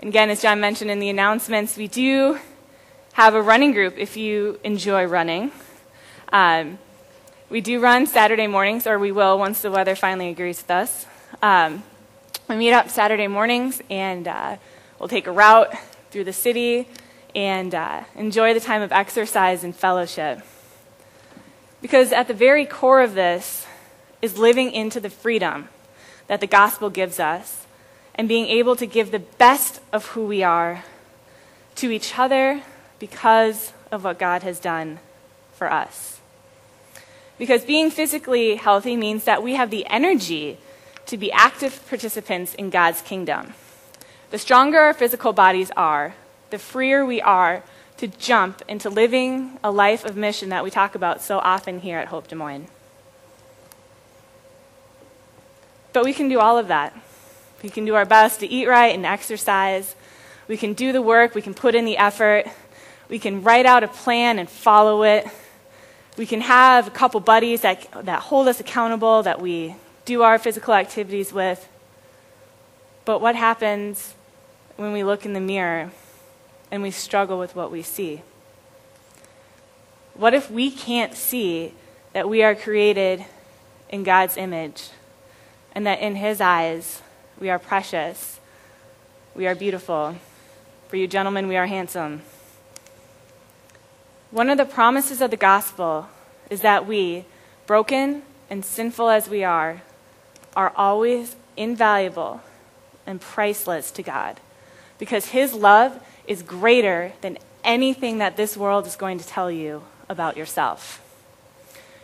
And 0.01 0.09
again, 0.09 0.29
as 0.29 0.43
John 0.43 0.59
mentioned 0.59 0.91
in 0.91 0.99
the 0.99 1.09
announcements, 1.09 1.77
we 1.77 1.87
do 1.87 2.41
have 3.13 3.37
a 3.37 3.41
running 3.41 3.71
group 3.71 3.97
if 3.97 4.17
you 4.17 4.59
enjoy 4.65 5.05
running. 5.05 5.53
Um, 6.33 6.81
we 7.49 7.61
do 7.61 7.79
run 7.79 8.09
Saturday 8.09 8.49
mornings, 8.49 8.89
or 8.89 8.99
we 8.99 9.13
will 9.13 9.39
once 9.39 9.63
the 9.63 9.71
weather 9.71 9.95
finally 9.95 10.31
agrees 10.31 10.61
with 10.61 10.71
us. 10.73 11.07
Um, 11.41 11.85
we 12.49 12.57
meet 12.57 12.73
up 12.73 12.91
Saturday 12.91 13.29
mornings 13.29 13.81
and 13.89 14.27
uh, 14.27 14.57
we'll 14.99 15.09
take 15.09 15.29
a 15.29 15.33
route 15.33 15.73
through 16.11 16.25
the 16.25 16.33
city 16.33 16.89
and 17.37 17.73
uh, 17.73 18.03
enjoy 18.17 18.53
the 18.53 18.59
time 18.59 18.83
of 18.83 18.91
exercise 18.91 19.63
and 19.63 19.77
fellowship. 19.77 20.43
Because 21.83 22.11
at 22.11 22.27
the 22.27 22.35
very 22.35 22.67
core 22.67 23.01
of 23.01 23.15
this 23.15 23.65
is 24.21 24.39
living 24.39 24.73
into 24.73 24.99
the 24.99 25.11
freedom 25.11 25.69
that 26.29 26.41
the 26.41 26.47
gospel 26.47 26.91
gives 26.91 27.19
us 27.19 27.67
and 28.15 28.29
being 28.29 28.47
able 28.47 28.77
to 28.77 28.87
give 28.87 29.11
the 29.11 29.19
best 29.19 29.81
of 29.93 30.07
who 30.07 30.27
we 30.27 30.43
are 30.43 30.85
to 31.77 31.91
each 31.91 32.19
other 32.19 32.63
because 32.99 33.73
of 33.91 34.05
what 34.05 34.19
God 34.19 34.43
has 34.43 34.59
done 34.61 34.99
for 35.53 35.73
us. 35.73 36.21
Because 37.39 37.65
being 37.65 37.91
physically 37.91 38.57
healthy 38.57 38.97
means 38.97 39.25
that 39.25 39.43
we 39.43 39.55
have 39.55 39.71
the 39.71 39.87
energy 39.87 40.59
to 41.07 41.17
be 41.17 41.33
active 41.33 41.87
participants 41.89 42.55
in 42.55 42.71
God's 42.71 43.01
kingdom. 43.01 43.55
The 44.31 44.39
stronger 44.39 44.79
our 44.79 44.93
physical 44.93 45.33
bodies 45.33 45.71
are, 45.77 46.15
the 46.51 46.59
freer 46.59 47.07
we 47.07 47.23
are 47.23 47.63
to 47.99 48.09
jump 48.09 48.63
into 48.69 48.91
living 48.91 49.59
a 49.63 49.71
life 49.71 50.05
of 50.05 50.17
mission 50.17 50.51
that 50.51 50.65
we 50.65 50.71
talk 50.71 50.95
about 50.95 51.23
so 51.23 51.39
often 51.39 51.81
here 51.81 51.99
at 51.99 52.09
Hope 52.09 52.29
Des 52.29 52.37
Moines. 52.37 52.69
But 55.99 56.05
we 56.05 56.15
can 56.15 56.29
do 56.29 56.39
all 56.39 56.59
of 56.59 56.69
that. 56.69 56.97
We 57.61 57.71
can 57.71 57.85
do 57.85 57.97
our 57.97 58.05
best 58.05 58.39
to 58.39 58.47
eat 58.47 58.69
right 58.69 58.95
and 58.95 59.05
exercise. 59.05 59.97
We 60.47 60.57
can 60.57 60.73
do 60.73 60.93
the 60.93 61.03
work. 61.03 61.35
We 61.35 61.43
can 61.43 61.55
put 61.55 61.75
in 61.75 61.85
the 61.85 61.97
effort. 61.97 62.47
We 63.09 63.19
can 63.19 63.43
write 63.43 63.67
out 63.67 63.83
a 63.83 63.89
plan 63.89 64.39
and 64.39 64.49
follow 64.49 65.03
it. 65.03 65.27
We 66.17 66.25
can 66.25 66.41
have 66.43 66.87
a 66.87 66.91
couple 66.93 67.19
buddies 67.19 67.63
that, 67.63 67.89
that 68.05 68.21
hold 68.21 68.47
us 68.47 68.61
accountable, 68.61 69.25
that 69.25 69.41
we 69.41 69.75
do 70.05 70.23
our 70.23 70.39
physical 70.39 70.73
activities 70.73 71.33
with. 71.33 71.69
But 73.05 73.21
what 73.21 73.35
happens 73.35 74.15
when 74.77 74.93
we 74.93 75.03
look 75.03 75.27
in 75.27 75.33
the 75.33 75.41
mirror 75.41 75.91
and 76.71 76.81
we 76.81 76.93
struggle 76.93 77.41
with 77.41 77.57
what 77.57 77.73
we 77.73 77.83
see? 77.83 78.23
What 80.15 80.33
if 80.33 80.49
we 80.49 80.71
can't 80.71 81.15
see 81.15 81.75
that 82.13 82.29
we 82.29 82.45
are 82.45 82.55
created 82.55 83.25
in 83.89 84.05
God's 84.05 84.37
image 84.37 84.91
and 85.73 85.87
that 85.87 86.01
in 86.01 86.17
His 86.17 86.41
eyes 86.41 87.03
we 87.39 87.51
are 87.51 87.59
precious, 87.59 88.41
we 89.35 89.47
are 89.47 89.55
beautiful? 89.55 90.17
For 90.89 90.97
you 90.97 91.07
gentlemen, 91.07 91.49
we 91.49 91.57
are 91.57 91.67
handsome. 91.67 92.23
One 94.31 94.51
of 94.51 94.59
the 94.59 94.65
promises 94.65 95.21
of 95.21 95.31
the 95.31 95.37
gospel 95.37 96.09
is 96.51 96.63
that 96.63 96.87
we, 96.87 97.25
broken 97.67 98.23
and 98.51 98.65
sinful 98.65 99.09
as 99.09 99.29
we 99.29 99.45
are, 99.45 99.83
are 100.57 100.73
always 100.77 101.37
invaluable 101.57 102.41
and 103.07 103.21
priceless 103.21 103.91
to 103.93 104.03
God 104.03 104.41
because 104.99 105.27
His 105.27 105.55
love 105.55 106.01
is 106.27 106.43
greater 106.43 107.13
than 107.21 107.39
anything 107.65 108.19
that 108.19 108.37
this 108.37 108.57
world 108.57 108.87
is 108.87 108.97
going 108.97 109.19
to 109.19 109.27
tell 109.27 109.51
you 109.51 109.83
about 110.09 110.37
yourself. 110.37 111.03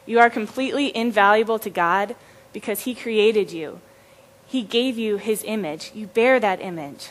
You 0.06 0.20
are 0.20 0.30
completely 0.30 0.94
invaluable 0.94 1.58
to 1.58 1.70
God 1.70 2.14
because 2.54 2.80
He 2.80 2.94
created 2.94 3.52
you. 3.52 3.82
He 4.46 4.62
gave 4.62 4.96
you 4.96 5.18
His 5.18 5.44
image. 5.44 5.90
You 5.94 6.06
bear 6.06 6.40
that 6.40 6.62
image. 6.62 7.10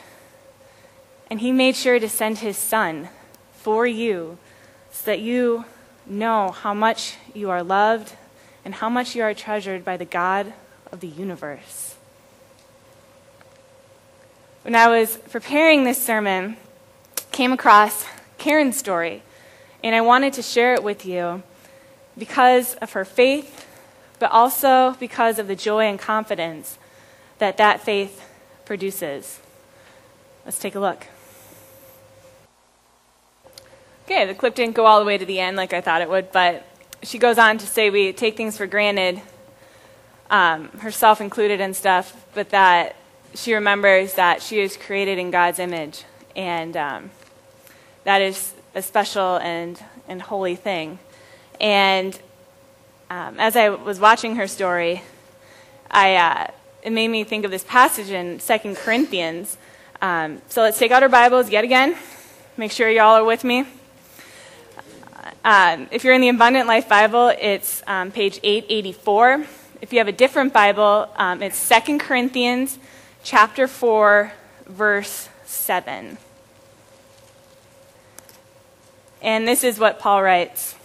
And 1.30 1.38
He 1.38 1.52
made 1.52 1.76
sure 1.76 2.00
to 2.00 2.08
send 2.08 2.38
His 2.38 2.56
Son 2.56 3.10
for 3.52 3.86
you 3.86 4.38
so 4.90 5.04
that 5.06 5.20
you 5.20 5.64
know 6.06 6.50
how 6.50 6.74
much 6.74 7.14
you 7.32 7.50
are 7.50 7.62
loved 7.62 8.14
and 8.64 8.74
how 8.74 8.88
much 8.88 9.14
you 9.14 9.22
are 9.22 9.34
treasured 9.34 9.84
by 9.84 9.96
the 9.96 10.04
God 10.04 10.52
of 10.90 10.98
the 11.00 11.06
universe. 11.06 11.94
When 14.62 14.74
I 14.74 14.88
was 14.88 15.18
preparing 15.30 15.84
this 15.84 16.02
sermon, 16.02 16.56
came 17.32 17.52
across 17.52 18.06
Karen's 18.38 18.76
story, 18.76 19.22
and 19.82 19.94
I 19.94 20.00
wanted 20.00 20.32
to 20.34 20.42
share 20.42 20.74
it 20.74 20.82
with 20.82 21.04
you 21.04 21.42
because 22.16 22.74
of 22.76 22.92
her 22.92 23.04
faith, 23.04 23.66
but 24.18 24.30
also 24.30 24.96
because 25.00 25.38
of 25.38 25.48
the 25.48 25.56
joy 25.56 25.84
and 25.84 25.98
confidence 25.98 26.78
that 27.38 27.56
that 27.56 27.80
faith 27.80 28.24
produces. 28.64 29.40
Let's 30.44 30.58
take 30.58 30.74
a 30.74 30.80
look. 30.80 31.06
Okay, 34.04 34.26
the 34.26 34.34
clip 34.34 34.54
didn't 34.54 34.74
go 34.74 34.84
all 34.84 35.00
the 35.00 35.06
way 35.06 35.16
to 35.16 35.24
the 35.24 35.40
end 35.40 35.56
like 35.56 35.72
I 35.72 35.80
thought 35.80 36.02
it 36.02 36.10
would, 36.10 36.30
but 36.30 36.66
she 37.02 37.18
goes 37.18 37.38
on 37.38 37.58
to 37.58 37.66
say 37.66 37.90
we 37.90 38.12
take 38.12 38.36
things 38.36 38.56
for 38.56 38.66
granted, 38.66 39.20
um, 40.30 40.68
herself 40.78 41.20
included 41.20 41.60
and 41.60 41.74
stuff, 41.74 42.26
but 42.34 42.50
that 42.50 42.96
she 43.34 43.54
remembers 43.54 44.14
that 44.14 44.42
she 44.42 44.60
is 44.60 44.76
created 44.76 45.18
in 45.18 45.30
God's 45.30 45.58
image. 45.58 46.04
And 46.36 46.76
um, 46.76 47.10
that 48.04 48.20
is 48.20 48.52
a 48.74 48.82
special 48.82 49.36
and, 49.36 49.82
and 50.08 50.20
holy 50.20 50.56
thing. 50.56 50.98
And 51.60 52.18
um, 53.10 53.38
as 53.38 53.56
I 53.56 53.68
was 53.68 54.00
watching 54.00 54.36
her 54.36 54.46
story, 54.46 55.02
I, 55.90 56.16
uh, 56.16 56.46
it 56.82 56.92
made 56.92 57.08
me 57.08 57.24
think 57.24 57.44
of 57.44 57.50
this 57.50 57.64
passage 57.64 58.10
in 58.10 58.40
Second 58.40 58.76
Corinthians. 58.76 59.56
Um, 60.02 60.42
so 60.48 60.62
let's 60.62 60.78
take 60.78 60.90
out 60.90 61.02
our 61.02 61.08
Bibles 61.08 61.50
yet 61.50 61.64
again. 61.64 61.96
Make 62.56 62.72
sure 62.72 62.88
y'all 62.88 63.16
are 63.16 63.24
with 63.24 63.44
me. 63.44 63.66
Um, 65.44 65.88
if 65.90 66.04
you're 66.04 66.14
in 66.14 66.22
the 66.22 66.30
Abundant 66.30 66.66
Life 66.66 66.88
Bible, 66.88 67.32
it's 67.38 67.82
um, 67.86 68.10
page 68.10 68.40
884. 68.42 69.44
If 69.82 69.92
you 69.92 69.98
have 69.98 70.08
a 70.08 70.12
different 70.12 70.52
Bible, 70.52 71.08
um, 71.16 71.42
it's 71.42 71.56
Second 71.56 72.00
Corinthians 72.00 72.78
chapter 73.22 73.68
4, 73.68 74.32
verse 74.66 75.28
7. 75.44 76.16
And 79.20 79.48
this 79.48 79.64
is 79.64 79.78
what 79.78 79.98
Paul 79.98 80.22
writes 80.22 80.76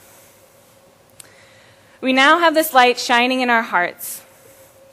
We 2.02 2.14
now 2.14 2.40
have 2.40 2.54
this 2.54 2.74
light 2.74 2.98
shining 2.98 3.42
in 3.42 3.50
our 3.50 3.62
hearts, 3.62 4.24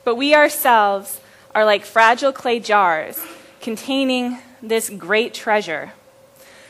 but 0.03 0.15
we 0.15 0.35
ourselves 0.35 1.21
are 1.55 1.63
like 1.63 1.85
fragile 1.85 2.33
clay 2.33 2.59
jars 2.59 3.25
containing 3.61 4.39
this 4.61 4.89
great 4.89 5.33
treasure. 5.33 5.93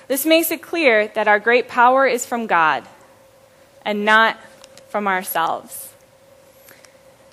This 0.07 0.27
makes 0.27 0.51
it 0.51 0.61
clear 0.61 1.07
that 1.07 1.27
our 1.27 1.39
great 1.39 1.67
power 1.67 2.05
is 2.05 2.23
from 2.23 2.45
God 2.45 2.83
and 3.83 4.05
not 4.05 4.37
from 4.89 5.07
ourselves. 5.07 5.91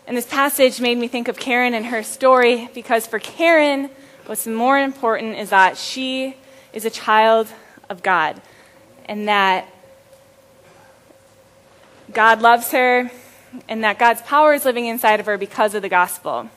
And 0.06 0.16
this 0.16 0.26
passage 0.26 0.80
made 0.80 0.96
me 0.96 1.06
think 1.06 1.28
of 1.28 1.36
Karen 1.36 1.74
and 1.74 1.86
her 1.86 2.02
story 2.02 2.70
because 2.74 3.06
for 3.06 3.18
Karen, 3.18 3.90
what's 4.24 4.46
more 4.46 4.78
important 4.78 5.36
is 5.36 5.50
that 5.50 5.76
she 5.76 6.36
is 6.72 6.86
a 6.86 6.90
child 6.90 7.48
of 7.90 8.02
God 8.02 8.40
and 9.04 9.28
that 9.28 9.68
God 12.14 12.40
loves 12.40 12.70
her 12.72 13.10
and 13.68 13.84
that 13.84 13.98
God's 13.98 14.22
power 14.22 14.54
is 14.54 14.64
living 14.64 14.86
inside 14.86 15.20
of 15.20 15.26
her 15.26 15.38
because 15.38 15.74
of 15.74 15.82
the 15.82 15.88
gospel. 15.88 16.48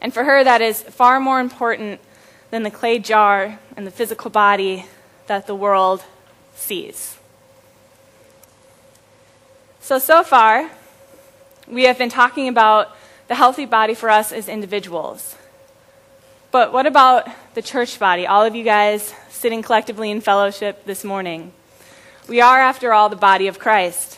And 0.00 0.14
for 0.14 0.24
her, 0.24 0.42
that 0.44 0.60
is 0.60 0.82
far 0.82 1.20
more 1.20 1.40
important 1.40 2.00
than 2.50 2.62
the 2.62 2.70
clay 2.70 2.98
jar 2.98 3.58
and 3.76 3.86
the 3.86 3.90
physical 3.90 4.30
body 4.30 4.86
that 5.26 5.46
the 5.46 5.54
world 5.54 6.02
sees. 6.54 7.18
So, 9.80 9.98
so 9.98 10.22
far, 10.22 10.70
we 11.66 11.84
have 11.84 11.98
been 11.98 12.10
talking 12.10 12.48
about 12.48 12.96
the 13.28 13.34
healthy 13.34 13.64
body 13.64 13.94
for 13.94 14.10
us 14.10 14.32
as 14.32 14.48
individuals. 14.48 15.36
But 16.50 16.72
what 16.72 16.86
about 16.86 17.28
the 17.54 17.62
church 17.62 17.98
body? 17.98 18.26
All 18.26 18.44
of 18.44 18.56
you 18.56 18.64
guys 18.64 19.14
sitting 19.30 19.62
collectively 19.62 20.10
in 20.10 20.20
fellowship 20.20 20.84
this 20.84 21.04
morning. 21.04 21.52
We 22.30 22.40
are, 22.40 22.60
after 22.60 22.92
all, 22.92 23.08
the 23.08 23.16
body 23.16 23.48
of 23.48 23.58
Christ. 23.58 24.16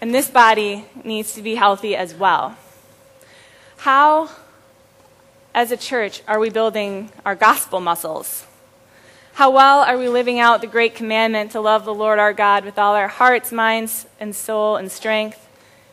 And 0.00 0.14
this 0.14 0.30
body 0.30 0.86
needs 1.04 1.34
to 1.34 1.42
be 1.42 1.56
healthy 1.56 1.94
as 1.94 2.14
well. 2.14 2.56
How, 3.76 4.30
as 5.54 5.70
a 5.70 5.76
church, 5.76 6.22
are 6.26 6.40
we 6.40 6.48
building 6.48 7.12
our 7.26 7.34
gospel 7.34 7.80
muscles? 7.80 8.46
How 9.34 9.50
well 9.50 9.80
are 9.80 9.98
we 9.98 10.08
living 10.08 10.40
out 10.40 10.62
the 10.62 10.66
great 10.66 10.94
commandment 10.94 11.50
to 11.50 11.60
love 11.60 11.84
the 11.84 11.92
Lord 11.92 12.18
our 12.18 12.32
God 12.32 12.64
with 12.64 12.78
all 12.78 12.94
our 12.94 13.08
hearts, 13.08 13.52
minds, 13.52 14.06
and 14.18 14.34
soul 14.34 14.76
and 14.76 14.90
strength, 14.90 15.46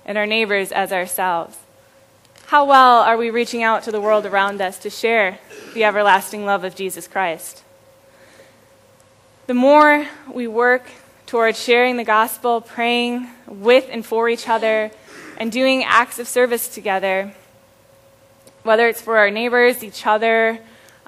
and 0.05 0.17
our 0.17 0.25
neighbors 0.25 0.71
as 0.71 0.93
ourselves? 0.93 1.57
How 2.45 2.63
well 2.63 3.01
are 3.01 3.17
we 3.17 3.29
reaching 3.29 3.63
out 3.63 3.83
to 3.83 3.91
the 3.91 3.99
world 3.99 4.25
around 4.25 4.61
us 4.61 4.79
to 4.79 4.89
share 4.89 5.39
the 5.73 5.83
everlasting 5.83 6.45
love 6.45 6.63
of 6.63 6.73
Jesus 6.73 7.05
Christ? 7.05 7.64
The 9.47 9.53
more 9.53 10.07
we 10.33 10.47
work 10.47 10.89
towards 11.27 11.61
sharing 11.61 11.97
the 11.97 12.03
gospel, 12.03 12.61
praying 12.61 13.29
with 13.45 13.85
and 13.91 14.03
for 14.03 14.27
each 14.27 14.49
other, 14.49 14.89
and 15.37 15.51
doing 15.51 15.83
acts 15.83 16.17
of 16.17 16.27
service 16.27 16.67
together, 16.67 17.31
whether 18.63 18.87
it's 18.87 19.01
for 19.01 19.17
our 19.19 19.29
neighbors, 19.29 19.83
each 19.83 20.07
other, 20.07 20.57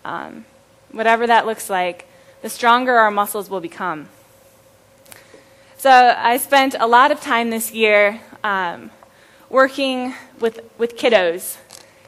um, 0.05 0.45
whatever 0.91 1.25
that 1.25 1.47
looks 1.47 1.67
like, 1.67 2.07
the 2.43 2.49
stronger 2.49 2.93
our 2.93 3.09
muscles 3.09 3.49
will 3.49 3.59
become. 3.59 4.07
So 5.77 5.89
I 6.15 6.37
spent 6.37 6.75
a 6.79 6.85
lot 6.85 7.11
of 7.11 7.19
time 7.19 7.49
this 7.49 7.71
year 7.71 8.21
um, 8.43 8.91
working 9.49 10.13
with, 10.39 10.59
with 10.77 10.95
kiddos. 10.95 11.57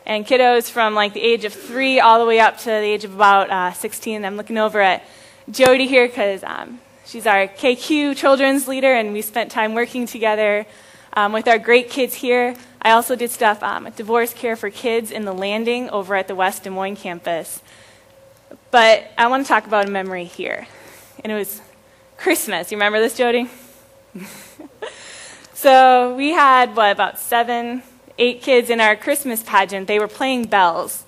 And 0.05 0.27
kiddos 0.27 0.69
from 0.69 0.93
like 0.93 1.13
the 1.13 1.21
age 1.21 1.43
of 1.43 1.53
three 1.53 1.99
all 1.99 2.19
the 2.19 2.25
way 2.25 2.39
up 2.39 2.59
to 2.59 2.65
the 2.65 2.75
age 2.75 3.03
of 3.03 3.15
about 3.15 3.49
uh, 3.49 3.73
16. 3.73 4.23
I'm 4.23 4.37
looking 4.37 4.59
over 4.59 4.79
at 4.79 5.03
Jody 5.51 5.87
here 5.87 6.07
because 6.07 6.43
um, 6.43 6.79
she's 7.05 7.25
our 7.25 7.47
KQ 7.47 8.15
children's 8.15 8.67
leader, 8.67 8.93
and 8.93 9.13
we 9.13 9.21
spent 9.21 9.51
time 9.51 9.73
working 9.73 10.05
together 10.05 10.65
um, 11.13 11.33
with 11.33 11.47
our 11.47 11.57
great 11.57 11.89
kids 11.89 12.15
here. 12.15 12.55
I 12.81 12.91
also 12.91 13.15
did 13.15 13.31
stuff 13.31 13.61
um, 13.63 13.87
at 13.87 13.95
Divorce 13.95 14.33
Care 14.33 14.55
for 14.55 14.69
Kids 14.69 15.11
in 15.11 15.25
the 15.25 15.33
Landing 15.33 15.89
over 15.89 16.15
at 16.15 16.27
the 16.27 16.35
West 16.35 16.63
Des 16.63 16.69
Moines 16.69 16.95
campus. 16.95 17.61
But 18.71 19.11
I 19.17 19.27
want 19.27 19.45
to 19.45 19.47
talk 19.47 19.65
about 19.67 19.87
a 19.87 19.91
memory 19.91 20.25
here. 20.25 20.67
And 21.23 21.31
it 21.31 21.35
was 21.35 21.61
Christmas. 22.17 22.71
You 22.71 22.77
remember 22.77 22.99
this, 22.99 23.15
Jody? 23.15 23.49
So 25.59 26.15
we 26.15 26.29
had, 26.29 26.73
what, 26.77 26.89
about 26.89 27.19
seven, 27.19 27.83
eight 28.17 28.41
kids 28.41 28.69
in 28.69 28.79
our 28.79 28.95
Christmas 28.95 29.43
pageant. 29.43 29.89
They 29.89 29.99
were 29.99 30.07
playing 30.07 30.45
bells. 30.45 31.03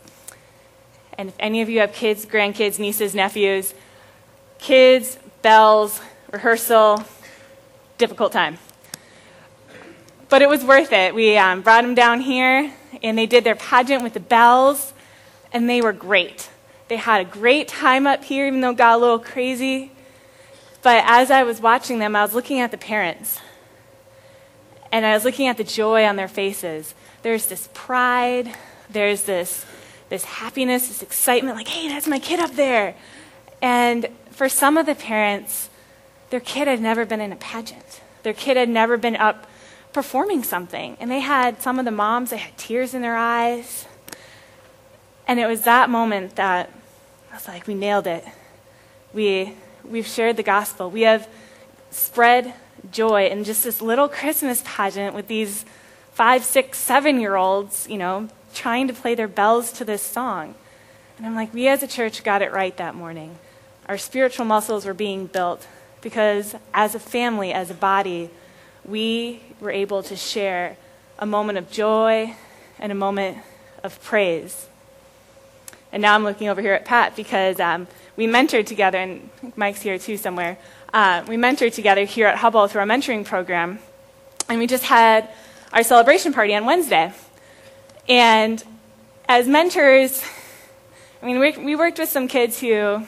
And 1.17 1.29
if 1.29 1.35
any 1.39 1.61
of 1.61 1.69
you 1.69 1.79
have 1.79 1.93
kids, 1.93 2.25
grandkids, 2.25 2.77
nieces, 2.77 3.15
nephews, 3.15 3.73
kids, 4.61 5.17
bells, 5.41 5.99
rehearsal, 6.31 7.03
difficult 7.97 8.31
time. 8.31 8.57
But 10.29 10.41
it 10.41 10.47
was 10.47 10.63
worth 10.63 10.93
it. 10.93 11.13
We 11.13 11.37
um, 11.37 11.61
brought 11.61 11.81
them 11.81 11.95
down 11.95 12.21
here, 12.21 12.71
and 13.03 13.17
they 13.17 13.25
did 13.25 13.43
their 13.43 13.55
pageant 13.55 14.01
with 14.01 14.13
the 14.13 14.21
bells, 14.21 14.93
and 15.51 15.69
they 15.69 15.81
were 15.81 15.91
great. 15.91 16.49
They 16.87 16.95
had 16.95 17.21
a 17.21 17.29
great 17.29 17.67
time 17.67 18.07
up 18.07 18.23
here, 18.23 18.47
even 18.47 18.61
though 18.61 18.69
it 18.69 18.77
got 18.77 18.95
a 18.95 19.01
little 19.01 19.19
crazy. 19.19 19.91
But 20.81 21.03
as 21.05 21.29
I 21.29 21.43
was 21.43 21.59
watching 21.59 21.99
them, 21.99 22.15
I 22.15 22.21
was 22.21 22.33
looking 22.33 22.59
at 22.59 22.71
the 22.71 22.77
parents 22.77 23.39
and 24.91 25.05
I 25.05 25.13
was 25.13 25.23
looking 25.23 25.47
at 25.47 25.57
the 25.57 25.63
joy 25.63 26.05
on 26.05 26.15
their 26.15 26.27
faces. 26.27 26.93
There's 27.21 27.45
this 27.45 27.69
pride, 27.73 28.53
there's 28.89 29.23
this, 29.23 29.65
this 30.09 30.25
happiness, 30.25 30.87
this 30.87 31.01
excitement, 31.01 31.55
like, 31.55 31.67
hey, 31.67 31.87
that's 31.87 32.07
my 32.07 32.19
kid 32.19 32.39
up 32.39 32.55
there. 32.55 32.95
And 33.61 34.07
for 34.31 34.49
some 34.49 34.77
of 34.77 34.85
the 34.85 34.95
parents, 34.95 35.69
their 36.29 36.39
kid 36.39 36.67
had 36.67 36.81
never 36.81 37.05
been 37.05 37.21
in 37.21 37.31
a 37.31 37.35
pageant. 37.35 38.01
Their 38.23 38.33
kid 38.33 38.57
had 38.57 38.69
never 38.69 38.97
been 38.97 39.15
up 39.15 39.47
performing 39.93 40.43
something. 40.43 40.97
And 40.99 41.11
they 41.11 41.19
had, 41.19 41.61
some 41.61 41.79
of 41.79 41.85
the 41.85 41.91
moms, 41.91 42.29
they 42.29 42.37
had 42.37 42.57
tears 42.57 42.93
in 42.93 43.01
their 43.01 43.17
eyes. 43.17 43.85
And 45.27 45.39
it 45.39 45.47
was 45.47 45.61
that 45.63 45.89
moment 45.89 46.35
that 46.35 46.71
I 47.31 47.35
was 47.35 47.47
like, 47.47 47.67
we 47.67 47.75
nailed 47.75 48.07
it. 48.07 48.25
We, 49.13 49.53
we've 49.83 50.07
shared 50.07 50.37
the 50.37 50.43
gospel. 50.43 50.89
We 50.89 51.01
have 51.01 51.27
spread 51.89 52.53
joy 52.91 53.27
in 53.27 53.43
just 53.43 53.63
this 53.63 53.81
little 53.81 54.07
Christmas 54.07 54.63
pageant 54.65 55.13
with 55.13 55.27
these 55.27 55.65
five, 56.13 56.43
six, 56.43 56.77
seven 56.77 57.19
year 57.19 57.35
olds, 57.35 57.87
you 57.89 57.97
know, 57.97 58.29
trying 58.53 58.87
to 58.87 58.93
play 58.93 59.15
their 59.15 59.27
bells 59.27 59.71
to 59.73 59.85
this 59.85 60.01
song. 60.01 60.55
And 61.17 61.25
I'm 61.25 61.35
like, 61.35 61.53
we 61.53 61.67
as 61.67 61.83
a 61.83 61.87
church 61.87 62.23
got 62.23 62.41
it 62.41 62.51
right 62.51 62.75
that 62.77 62.95
morning. 62.95 63.37
Our 63.91 63.97
spiritual 63.97 64.45
muscles 64.45 64.85
were 64.85 64.93
being 64.93 65.25
built 65.25 65.67
because 65.99 66.55
as 66.73 66.95
a 66.95 66.99
family, 66.99 67.51
as 67.51 67.69
a 67.69 67.73
body, 67.73 68.29
we 68.85 69.41
were 69.59 69.69
able 69.69 70.01
to 70.03 70.15
share 70.15 70.77
a 71.19 71.25
moment 71.25 71.57
of 71.57 71.69
joy 71.69 72.33
and 72.79 72.93
a 72.93 72.95
moment 72.95 73.39
of 73.83 74.01
praise. 74.01 74.69
And 75.91 76.01
now 76.01 76.15
I'm 76.15 76.23
looking 76.23 76.47
over 76.47 76.61
here 76.61 76.71
at 76.73 76.85
Pat 76.85 77.17
because 77.17 77.59
um, 77.59 77.85
we 78.15 78.27
mentored 78.27 78.65
together, 78.65 78.97
and 78.97 79.29
Mike's 79.57 79.81
here 79.81 79.99
too 79.99 80.15
somewhere. 80.15 80.57
Uh, 80.93 81.25
we 81.27 81.35
mentored 81.35 81.73
together 81.73 82.05
here 82.05 82.27
at 82.27 82.37
Hubble 82.37 82.69
through 82.69 82.79
our 82.79 82.87
mentoring 82.87 83.25
program, 83.25 83.79
and 84.47 84.57
we 84.57 84.67
just 84.67 84.85
had 84.85 85.27
our 85.73 85.83
celebration 85.83 86.31
party 86.31 86.55
on 86.55 86.65
Wednesday. 86.65 87.11
And 88.07 88.63
as 89.27 89.49
mentors, 89.49 90.23
I 91.21 91.25
mean, 91.25 91.41
we, 91.41 91.57
we 91.57 91.75
worked 91.75 91.99
with 91.99 92.07
some 92.07 92.29
kids 92.29 92.57
who 92.57 93.05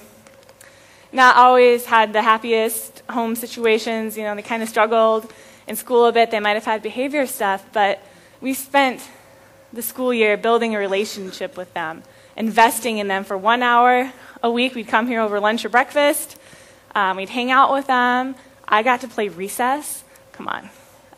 not 1.14 1.36
always 1.36 1.86
had 1.86 2.12
the 2.12 2.22
happiest 2.22 3.04
home 3.10 3.36
situations. 3.36 4.18
You 4.18 4.24
know, 4.24 4.36
they 4.36 4.42
kind 4.42 4.64
of 4.64 4.70
struggled 4.70 5.32
in 5.68 5.76
school 5.76 6.06
a 6.06 6.12
bit. 6.12 6.32
They 6.32 6.40
might 6.40 6.56
have 6.56 6.66
had 6.66 6.82
behavior 6.82 7.26
stuff, 7.28 7.66
but 7.72 8.02
we 8.42 8.54
spent 8.54 9.08
the 9.72 9.82
school 9.82 10.14
year 10.14 10.38
building 10.38 10.76
a 10.76 10.80
relationship 10.80 11.56
with 11.56 11.74
them, 11.74 12.04
investing 12.36 12.98
in 12.98 13.08
them 13.08 13.24
for 13.24 13.38
one 13.38 13.64
hour 13.64 14.12
a 14.42 14.52
week. 14.52 14.76
We'd 14.76 14.88
come 14.88 15.08
here 15.08 15.22
over 15.22 15.40
lunch 15.40 15.64
or 15.66 15.70
breakfast. 15.70 16.38
Um, 16.96 17.18
we'd 17.18 17.30
hang 17.30 17.52
out 17.52 17.72
with 17.72 17.88
them. 17.88 18.36
I 18.68 18.84
got 18.84 19.02
to 19.02 19.08
play 19.08 19.30
recess. 19.30 20.04
Come 20.32 20.48
on. 20.48 20.70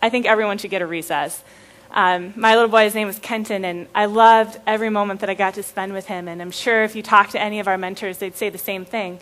I 0.02 0.10
think 0.10 0.26
everyone 0.26 0.58
should 0.58 0.72
get 0.72 0.82
a 0.82 0.86
recess. 0.86 1.44
Um, 1.92 2.34
my 2.36 2.56
little 2.56 2.70
boy's 2.70 2.94
name 2.94 3.08
was 3.08 3.20
Kenton, 3.20 3.64
and 3.64 3.88
I 3.96 4.06
loved 4.06 4.60
every 4.68 4.90
moment 4.90 5.22
that 5.22 5.30
I 5.30 5.34
got 5.34 5.54
to 5.54 5.64
spend 5.64 5.94
with 5.94 6.08
him. 6.08 6.28
And 6.28 6.42
I'm 6.42 6.52
sure 6.52 6.84
if 6.84 6.96
you 6.96 7.02
talk 7.02 7.30
to 7.30 7.42
any 7.42 7.60
of 7.60 7.68
our 7.68 7.78
mentors, 7.78 8.18
they'd 8.18 8.36
say 8.36 8.50
the 8.50 8.58
same 8.58 8.84
thing. 8.84 9.20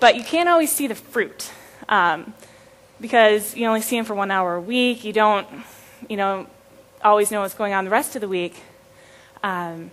But 0.00 0.16
you 0.16 0.22
can't 0.22 0.48
always 0.48 0.70
see 0.70 0.86
the 0.86 0.94
fruit 0.94 1.50
um, 1.88 2.34
because 3.00 3.56
you 3.56 3.66
only 3.66 3.82
see 3.82 3.96
them 3.96 4.04
for 4.04 4.14
one 4.14 4.30
hour 4.30 4.54
a 4.54 4.60
week. 4.60 5.04
You 5.04 5.12
don't, 5.12 5.46
you 6.08 6.16
know, 6.16 6.46
always 7.02 7.30
know 7.30 7.40
what's 7.40 7.54
going 7.54 7.72
on 7.72 7.84
the 7.84 7.90
rest 7.90 8.14
of 8.14 8.20
the 8.20 8.28
week. 8.28 8.62
Um, 9.42 9.90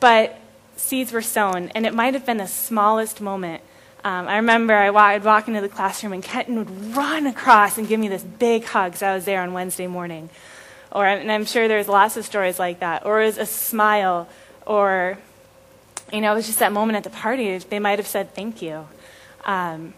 but 0.00 0.38
seeds 0.76 1.12
were 1.12 1.22
sown, 1.22 1.70
and 1.74 1.86
it 1.86 1.94
might 1.94 2.14
have 2.14 2.26
been 2.26 2.38
the 2.38 2.46
smallest 2.46 3.20
moment 3.20 3.62
um, 4.04 4.28
I 4.28 4.36
remember 4.36 4.74
I 4.74 4.90
would 4.90 5.24
walk 5.24 5.48
into 5.48 5.62
the 5.62 5.68
classroom 5.68 6.12
and 6.12 6.22
Kenton 6.22 6.56
would 6.56 6.94
run 6.94 7.26
across 7.26 7.78
and 7.78 7.88
give 7.88 7.98
me 7.98 8.08
this 8.08 8.22
big 8.22 8.64
hug 8.64 8.92
because 8.92 9.02
I 9.02 9.14
was 9.14 9.24
there 9.24 9.40
on 9.40 9.54
Wednesday 9.54 9.86
morning. 9.86 10.28
Or, 10.92 11.06
and 11.06 11.32
I'm 11.32 11.46
sure 11.46 11.68
there's 11.68 11.88
lots 11.88 12.18
of 12.18 12.26
stories 12.26 12.58
like 12.58 12.80
that. 12.80 13.06
Or 13.06 13.22
it 13.22 13.26
was 13.26 13.38
a 13.38 13.46
smile. 13.46 14.28
Or, 14.66 15.16
you 16.12 16.20
know, 16.20 16.32
it 16.32 16.36
was 16.36 16.46
just 16.46 16.58
that 16.58 16.72
moment 16.72 16.96
at 16.96 17.04
the 17.04 17.10
party. 17.10 17.58
They 17.58 17.78
might 17.78 17.98
have 17.98 18.06
said 18.06 18.34
thank 18.34 18.62
you. 18.62 18.86
Um, 19.44 19.94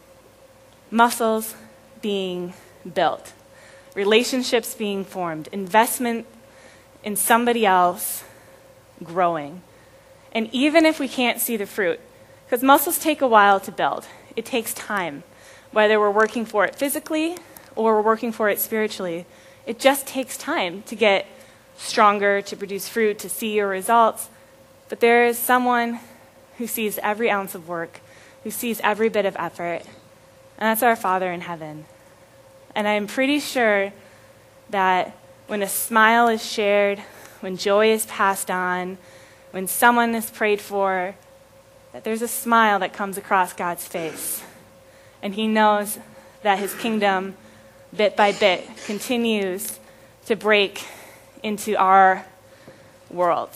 muscles 0.90 1.54
being 2.00 2.54
built, 2.94 3.32
relationships 3.94 4.74
being 4.74 5.04
formed, 5.04 5.48
investment 5.52 6.26
in 7.02 7.16
somebody 7.16 7.66
else 7.66 8.24
growing. 9.02 9.62
And 10.32 10.48
even 10.52 10.84
if 10.84 10.98
we 11.00 11.08
can't 11.08 11.40
see 11.40 11.56
the 11.56 11.66
fruit, 11.66 12.00
because 12.44 12.62
muscles 12.62 12.98
take 12.98 13.20
a 13.20 13.26
while 13.26 13.58
to 13.60 13.72
build, 13.72 14.06
it 14.36 14.44
takes 14.44 14.74
time. 14.74 15.22
Whether 15.72 15.98
we're 15.98 16.10
working 16.10 16.44
for 16.44 16.64
it 16.64 16.74
physically 16.74 17.36
or 17.74 17.96
we're 17.96 18.02
working 18.02 18.32
for 18.32 18.48
it 18.48 18.60
spiritually, 18.60 19.26
it 19.66 19.78
just 19.78 20.06
takes 20.06 20.36
time 20.36 20.82
to 20.82 20.94
get 20.94 21.26
stronger, 21.76 22.40
to 22.42 22.56
produce 22.56 22.88
fruit, 22.88 23.18
to 23.18 23.28
see 23.28 23.54
your 23.54 23.68
results. 23.68 24.28
But 24.88 25.00
there 25.00 25.26
is 25.26 25.38
someone 25.38 26.00
who 26.58 26.66
sees 26.66 26.98
every 26.98 27.30
ounce 27.30 27.54
of 27.54 27.68
work, 27.68 28.00
who 28.44 28.50
sees 28.50 28.80
every 28.80 29.08
bit 29.08 29.26
of 29.26 29.36
effort, 29.38 29.82
and 30.58 30.68
that's 30.68 30.82
our 30.82 30.96
Father 30.96 31.32
in 31.32 31.42
heaven. 31.42 31.84
And 32.74 32.86
I'm 32.86 33.06
pretty 33.06 33.40
sure 33.40 33.92
that 34.70 35.16
when 35.46 35.62
a 35.62 35.68
smile 35.68 36.28
is 36.28 36.44
shared, 36.44 37.00
when 37.40 37.56
joy 37.56 37.90
is 37.90 38.06
passed 38.06 38.50
on, 38.50 38.98
when 39.50 39.66
someone 39.66 40.14
is 40.14 40.30
prayed 40.30 40.60
for, 40.60 41.14
that 41.92 42.04
there's 42.04 42.22
a 42.22 42.28
smile 42.28 42.78
that 42.80 42.92
comes 42.92 43.16
across 43.16 43.52
God's 43.52 43.86
face. 43.86 44.42
And 45.22 45.34
He 45.34 45.46
knows 45.46 45.98
that 46.42 46.58
His 46.58 46.74
kingdom, 46.74 47.36
bit 47.94 48.16
by 48.16 48.32
bit, 48.32 48.68
continues 48.84 49.78
to 50.26 50.36
break 50.36 50.84
into 51.42 51.76
our 51.76 52.26
world. 53.10 53.50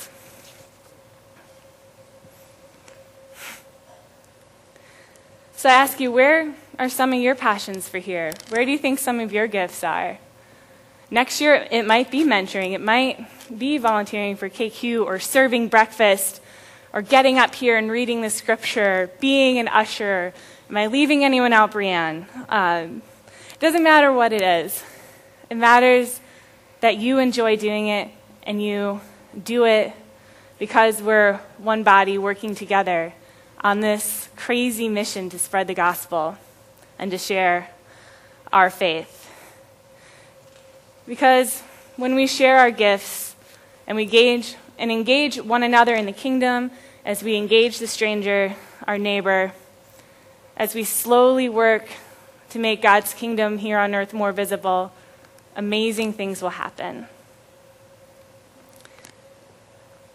So 5.60 5.68
I 5.68 5.72
ask 5.72 6.00
you, 6.00 6.10
where 6.10 6.54
are 6.78 6.88
some 6.88 7.12
of 7.12 7.20
your 7.20 7.34
passions 7.34 7.86
for 7.86 7.98
here? 7.98 8.32
Where 8.48 8.64
do 8.64 8.70
you 8.70 8.78
think 8.78 8.98
some 8.98 9.20
of 9.20 9.30
your 9.30 9.46
gifts 9.46 9.84
are? 9.84 10.16
Next 11.10 11.38
year, 11.38 11.68
it 11.70 11.84
might 11.84 12.10
be 12.10 12.24
mentoring, 12.24 12.72
it 12.72 12.80
might 12.80 13.28
be 13.58 13.76
volunteering 13.76 14.36
for 14.36 14.48
KQ 14.48 15.04
or 15.04 15.18
serving 15.18 15.68
breakfast 15.68 16.40
or 16.94 17.02
getting 17.02 17.38
up 17.38 17.54
here 17.54 17.76
and 17.76 17.90
reading 17.90 18.22
the 18.22 18.30
scripture, 18.30 19.10
being 19.20 19.58
an 19.58 19.68
usher. 19.68 20.32
Am 20.70 20.78
I 20.78 20.86
leaving 20.86 21.24
anyone 21.24 21.52
out, 21.52 21.72
Brienne? 21.72 22.26
Um, 22.48 23.02
it 23.52 23.60
doesn't 23.60 23.82
matter 23.82 24.10
what 24.14 24.32
it 24.32 24.40
is. 24.40 24.82
It 25.50 25.58
matters 25.58 26.22
that 26.80 26.96
you 26.96 27.18
enjoy 27.18 27.56
doing 27.56 27.88
it 27.88 28.08
and 28.44 28.62
you 28.62 29.02
do 29.44 29.66
it 29.66 29.92
because 30.58 31.02
we're 31.02 31.38
one 31.58 31.82
body 31.82 32.16
working 32.16 32.54
together 32.54 33.12
on 33.62 33.80
this 33.80 34.28
crazy 34.36 34.88
mission 34.88 35.28
to 35.30 35.38
spread 35.38 35.66
the 35.66 35.74
gospel 35.74 36.36
and 36.98 37.10
to 37.10 37.18
share 37.18 37.70
our 38.52 38.70
faith. 38.70 39.30
Because 41.06 41.60
when 41.96 42.14
we 42.14 42.26
share 42.26 42.58
our 42.58 42.70
gifts 42.70 43.34
and 43.86 43.96
we 43.96 44.04
engage 44.04 44.56
and 44.78 44.90
engage 44.90 45.36
one 45.36 45.62
another 45.62 45.94
in 45.94 46.06
the 46.06 46.12
kingdom, 46.12 46.70
as 47.04 47.22
we 47.22 47.36
engage 47.36 47.78
the 47.78 47.86
stranger, 47.86 48.54
our 48.86 48.96
neighbor, 48.96 49.52
as 50.56 50.74
we 50.74 50.84
slowly 50.84 51.48
work 51.48 51.86
to 52.50 52.58
make 52.58 52.80
God's 52.80 53.12
kingdom 53.12 53.58
here 53.58 53.78
on 53.78 53.94
earth 53.94 54.14
more 54.14 54.32
visible, 54.32 54.92
amazing 55.54 56.12
things 56.12 56.40
will 56.40 56.50
happen. 56.50 57.06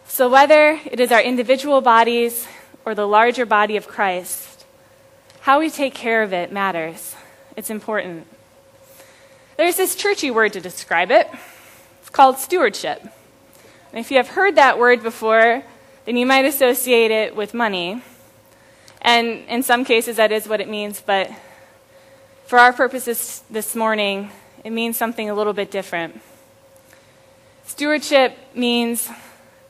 So, 0.06 0.28
whether 0.28 0.80
it 0.84 0.98
is 0.98 1.12
our 1.12 1.20
individual 1.20 1.80
bodies 1.80 2.46
or 2.86 2.94
the 2.94 3.06
larger 3.06 3.44
body 3.44 3.76
of 3.76 3.88
Christ, 3.88 4.64
how 5.40 5.58
we 5.58 5.68
take 5.68 5.92
care 5.92 6.22
of 6.22 6.32
it 6.32 6.52
matters. 6.52 7.16
It's 7.56 7.68
important. 7.68 8.26
There's 9.56 9.76
this 9.76 9.96
churchy 9.96 10.30
word 10.30 10.52
to 10.52 10.60
describe 10.60 11.10
it. 11.10 11.28
It's 12.00 12.10
called 12.10 12.38
stewardship. 12.38 13.02
And 13.02 14.00
if 14.00 14.10
you 14.10 14.18
have 14.18 14.28
heard 14.28 14.54
that 14.54 14.78
word 14.78 15.02
before, 15.02 15.64
then 16.04 16.16
you 16.16 16.26
might 16.26 16.44
associate 16.44 17.10
it 17.10 17.34
with 17.34 17.54
money. 17.54 18.02
And 19.02 19.44
in 19.48 19.62
some 19.64 19.84
cases, 19.84 20.16
that 20.16 20.30
is 20.30 20.48
what 20.48 20.60
it 20.60 20.68
means, 20.68 21.00
but 21.00 21.30
for 22.46 22.58
our 22.58 22.72
purposes 22.72 23.42
this 23.50 23.74
morning, 23.74 24.30
it 24.62 24.70
means 24.70 24.96
something 24.96 25.28
a 25.28 25.34
little 25.34 25.52
bit 25.52 25.72
different. 25.72 26.20
Stewardship 27.64 28.36
means 28.54 29.10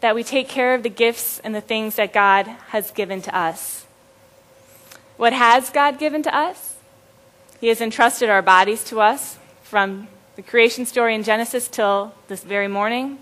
that 0.01 0.15
we 0.15 0.23
take 0.23 0.49
care 0.49 0.75
of 0.75 0.83
the 0.83 0.91
gifts 0.91 1.41
and 1.41 1.55
the 1.55 1.61
things 1.61 1.97
that 1.97 2.13
God 2.13 2.47
has 2.69 2.91
given 2.91 3.23
to 3.23 3.37
us. 3.37 3.87
What 5.17 5.33
has 5.33 5.71
God 5.71 5.99
given 5.99 6.23
to 6.25 6.35
us? 6.35 6.77
He 7.61 7.69
has 7.69 7.81
entrusted 7.81 8.29
our 8.29 8.43
bodies 8.43 8.85
to 8.85 9.01
us 9.01 9.39
from 9.63 10.09
the 10.37 10.43
creation 10.43 10.85
story 10.85 11.15
in 11.15 11.23
Genesis 11.23 11.69
till 11.69 12.15
this 12.29 12.45
very 12.45 12.69
morning. 12.69 13.19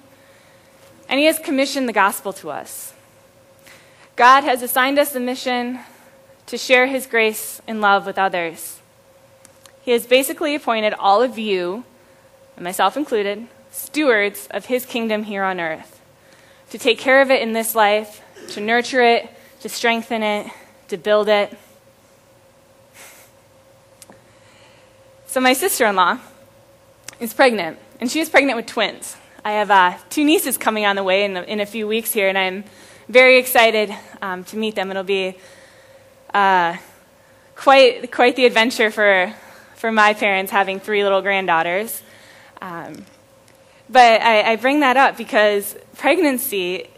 And 1.09 1.21
He 1.21 1.27
has 1.27 1.39
commissioned 1.39 1.89
the 1.89 1.93
gospel 1.93 2.33
to 2.35 2.51
us. 2.51 2.93
God 4.17 4.43
has 4.43 4.63
assigned 4.63 4.99
us 4.99 5.13
the 5.13 5.21
mission 5.21 5.81
to 6.47 6.59
share 6.59 6.87
His 6.87 7.07
grace 7.07 7.63
and 7.69 7.81
love 7.81 8.07
with 8.07 8.19
others. 8.19 8.81
He 9.83 9.93
has 9.93 10.07
basically 10.07 10.55
appointed 10.55 10.95
all 10.95 11.23
of 11.23 11.39
you, 11.39 11.85
and 12.57 12.65
myself 12.65 12.97
included, 12.97 13.47
stewards 13.71 14.49
of 14.51 14.67
His 14.67 14.85
kingdom 14.85 15.25
here 15.25 15.45
on 15.45 15.61
earth 15.61 15.94
to 16.75 16.79
take 16.79 16.99
care 16.99 17.23
of 17.23 17.31
it 17.31 17.41
in 17.41 17.53
this 17.53 17.77
life, 17.77 18.21
to 18.49 18.61
nurture 18.61 19.01
it, 19.01 19.31
to 19.61 19.69
strengthen 19.69 20.25
it, 20.25 20.51
to 20.89 20.97
build 20.97 21.29
it. 21.29 21.57
So, 25.29 25.41
my 25.41 25.53
sister 25.53 25.87
in 25.87 25.95
law 25.95 26.19
is 27.21 27.33
pregnant, 27.33 27.79
and 28.01 28.11
she 28.11 28.19
is 28.19 28.29
pregnant 28.29 28.57
with 28.57 28.67
twins. 28.67 29.17
I 29.45 29.53
have 29.53 29.71
uh, 29.71 29.99
two 30.11 30.25
nieces 30.25 30.59
coming 30.59 30.85
on 30.85 30.97
the 30.97 31.05
way 31.05 31.25
in, 31.25 31.37
in 31.37 31.61
a 31.61 31.67
few 31.67 31.87
weeks 31.87 32.11
here, 32.11 32.29
and 32.29 32.37
I'm 32.37 32.65
very 33.09 33.39
excited 33.39 33.95
um, 34.21 34.43
to 34.43 34.57
meet 34.57 34.75
them. 34.75 34.91
It'll 34.91 35.05
be 35.05 35.39
uh, 36.35 36.77
quite, 37.55 38.11
quite 38.11 38.35
the 38.35 38.47
adventure 38.47 38.91
for, 38.91 39.33
for 39.77 39.93
my 39.93 40.13
parents 40.13 40.51
having 40.51 40.81
three 40.81 41.05
little 41.05 41.23
granddaughters. 41.23 42.03
Um, 42.61 43.07
but 43.89 44.21
I, 44.23 44.53
I 44.53 44.57
bring 44.57 44.81
that 44.81 44.97
up 44.97 45.17
because 45.17 45.77
pregnancy, 45.97 46.89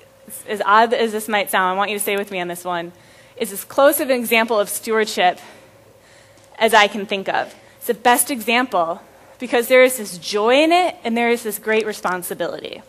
as 0.49 0.63
odd 0.65 0.93
as 0.93 1.13
this 1.13 1.29
might 1.29 1.51
sound, 1.51 1.75
I 1.75 1.77
want 1.77 1.91
you 1.91 1.97
to 1.97 2.03
stay 2.03 2.17
with 2.17 2.31
me 2.31 2.41
on 2.41 2.49
this 2.49 2.65
one, 2.65 2.93
is 3.37 3.53
as 3.53 3.65
close 3.65 4.01
of 4.01 4.11
an 4.11 4.19
example 4.19 4.59
of 4.59 4.69
stewardship 4.69 5.41
as 6.59 6.75
I 6.75 6.87
can 6.87 7.07
think 7.07 7.29
of. 7.29 7.55
It's 7.79 7.89
the 7.89 7.95
best 7.95 8.31
example 8.31 9.01
because 9.39 9.69
there 9.69 9.83
is 9.83 9.99
this 9.99 10.19
joy 10.19 10.63
in 10.63 10.73
it 10.73 10.97
and 11.05 11.17
there 11.17 11.31
is 11.31 11.43
this 11.43 11.59
great 11.59 11.87
responsibility. 11.87 12.83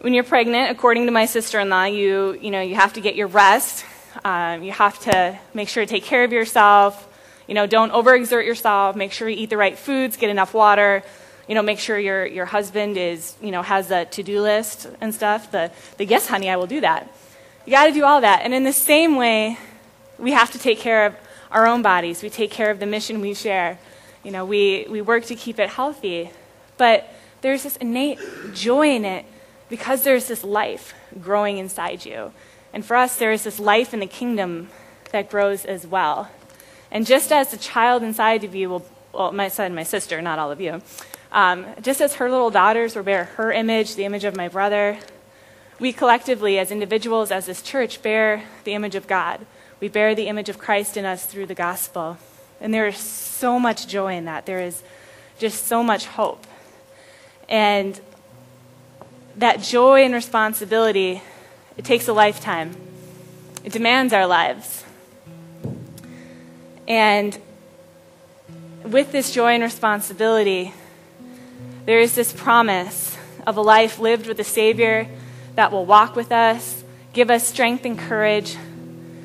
When 0.00 0.14
you're 0.14 0.24
pregnant, 0.24 0.70
according 0.70 1.06
to 1.06 1.12
my 1.12 1.26
sister-in-law, 1.26 1.84
you, 1.84 2.38
you, 2.40 2.50
know, 2.50 2.60
you 2.60 2.74
have 2.74 2.94
to 2.94 3.00
get 3.00 3.14
your 3.14 3.28
rest. 3.28 3.84
Um, 4.24 4.62
you 4.62 4.72
have 4.72 4.98
to 5.00 5.38
make 5.54 5.68
sure 5.68 5.84
to 5.84 5.90
take 5.90 6.04
care 6.04 6.24
of 6.24 6.32
yourself. 6.32 7.08
You 7.46 7.54
know, 7.54 7.66
don't 7.66 7.92
overexert 7.92 8.44
yourself. 8.44 8.96
Make 8.96 9.12
sure 9.12 9.28
you 9.28 9.36
eat 9.36 9.50
the 9.50 9.56
right 9.56 9.78
foods, 9.78 10.16
get 10.16 10.30
enough 10.30 10.54
water, 10.54 11.02
you 11.48 11.54
know, 11.54 11.62
make 11.62 11.78
sure 11.78 11.98
your, 11.98 12.24
your 12.26 12.46
husband 12.46 12.96
is, 12.96 13.34
you 13.40 13.50
know, 13.50 13.62
has 13.62 13.90
a 13.90 14.04
to-do 14.04 14.40
list 14.40 14.88
and 15.00 15.14
stuff. 15.14 15.50
The, 15.50 15.70
the 15.98 16.04
yes, 16.04 16.28
honey, 16.28 16.48
I 16.48 16.56
will 16.56 16.66
do 16.66 16.80
that. 16.80 17.12
You 17.66 17.72
got 17.72 17.86
to 17.86 17.92
do 17.92 18.04
all 18.04 18.20
that. 18.20 18.42
And 18.42 18.54
in 18.54 18.64
the 18.64 18.72
same 18.72 19.16
way, 19.16 19.58
we 20.18 20.32
have 20.32 20.50
to 20.52 20.58
take 20.58 20.78
care 20.78 21.06
of 21.06 21.14
our 21.50 21.66
own 21.66 21.82
bodies. 21.82 22.22
We 22.22 22.30
take 22.30 22.50
care 22.50 22.70
of 22.70 22.80
the 22.80 22.86
mission 22.86 23.20
we 23.20 23.34
share. 23.34 23.78
You 24.22 24.30
know, 24.30 24.44
we, 24.44 24.86
we 24.88 25.00
work 25.00 25.24
to 25.26 25.34
keep 25.34 25.58
it 25.58 25.68
healthy. 25.68 26.30
But 26.76 27.12
there's 27.40 27.64
this 27.64 27.76
innate 27.76 28.18
joy 28.52 28.90
in 28.90 29.04
it 29.04 29.26
because 29.68 30.02
there's 30.02 30.26
this 30.26 30.44
life 30.44 30.94
growing 31.20 31.58
inside 31.58 32.04
you. 32.04 32.32
And 32.72 32.84
for 32.84 32.96
us, 32.96 33.16
there 33.16 33.32
is 33.32 33.44
this 33.44 33.58
life 33.58 33.92
in 33.92 34.00
the 34.00 34.06
kingdom 34.06 34.68
that 35.10 35.28
grows 35.28 35.64
as 35.64 35.86
well. 35.86 36.30
And 36.90 37.06
just 37.06 37.32
as 37.32 37.50
the 37.50 37.56
child 37.56 38.02
inside 38.02 38.44
of 38.44 38.54
you 38.54 38.70
will, 38.70 38.86
well, 39.12 39.32
my 39.32 39.48
son, 39.48 39.74
my 39.74 39.82
sister, 39.82 40.22
not 40.22 40.38
all 40.38 40.50
of 40.50 40.60
you, 40.60 40.82
um, 41.32 41.66
just 41.80 42.00
as 42.00 42.16
her 42.16 42.30
little 42.30 42.50
daughters 42.50 42.94
will 42.94 43.02
bear 43.02 43.24
her 43.24 43.50
image, 43.50 43.96
the 43.96 44.04
image 44.04 44.24
of 44.24 44.36
my 44.36 44.48
brother, 44.48 44.98
we 45.80 45.92
collectively, 45.92 46.58
as 46.58 46.70
individuals, 46.70 47.32
as 47.32 47.46
this 47.46 47.62
church, 47.62 48.02
bear 48.02 48.44
the 48.64 48.74
image 48.74 48.94
of 48.94 49.08
God. 49.08 49.44
We 49.80 49.88
bear 49.88 50.14
the 50.14 50.28
image 50.28 50.48
of 50.48 50.58
Christ 50.58 50.96
in 50.96 51.04
us 51.04 51.26
through 51.26 51.46
the 51.46 51.56
gospel. 51.56 52.18
And 52.60 52.72
there 52.72 52.86
is 52.86 52.98
so 52.98 53.58
much 53.58 53.88
joy 53.88 54.14
in 54.14 54.26
that. 54.26 54.46
There 54.46 54.60
is 54.60 54.82
just 55.38 55.66
so 55.66 55.82
much 55.82 56.06
hope. 56.06 56.46
And 57.48 58.00
that 59.36 59.60
joy 59.60 60.04
and 60.04 60.14
responsibility, 60.14 61.22
it 61.76 61.84
takes 61.84 62.06
a 62.06 62.12
lifetime, 62.12 62.76
it 63.64 63.72
demands 63.72 64.12
our 64.12 64.26
lives. 64.26 64.84
And 66.86 67.36
with 68.84 69.10
this 69.10 69.32
joy 69.32 69.54
and 69.54 69.62
responsibility, 69.62 70.74
there 71.84 71.98
is 71.98 72.14
this 72.14 72.32
promise 72.32 73.16
of 73.46 73.56
a 73.56 73.60
life 73.60 73.98
lived 73.98 74.26
with 74.26 74.38
a 74.38 74.44
Savior 74.44 75.08
that 75.56 75.72
will 75.72 75.84
walk 75.84 76.14
with 76.14 76.30
us, 76.30 76.84
give 77.12 77.30
us 77.30 77.46
strength 77.46 77.84
and 77.84 77.98
courage, 77.98 78.56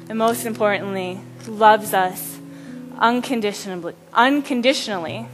and 0.09 0.17
most 0.17 0.45
importantly, 0.45 1.19
loves 1.47 1.93
us 1.93 2.39
unconditionally. 2.97 3.93
unconditionally. 4.13 5.27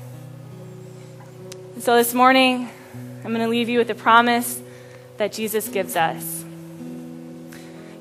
So 1.80 1.96
this 1.96 2.14
morning, 2.14 2.70
I'm 3.24 3.34
going 3.34 3.40
to 3.40 3.48
leave 3.48 3.70
you 3.70 3.80
with 3.80 3.90
a 3.90 3.96
promise 3.96 4.62
that 5.18 5.32
Jesus 5.32 5.70
gives 5.70 5.96
us. 5.96 6.44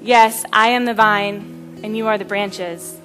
Yes, 0.02 0.44
I 0.52 0.68
am 0.70 0.84
the 0.84 0.94
vine, 0.94 1.80
and 1.84 1.96
you 1.96 2.08
are 2.08 2.18
the 2.18 2.24
branches. 2.24 2.98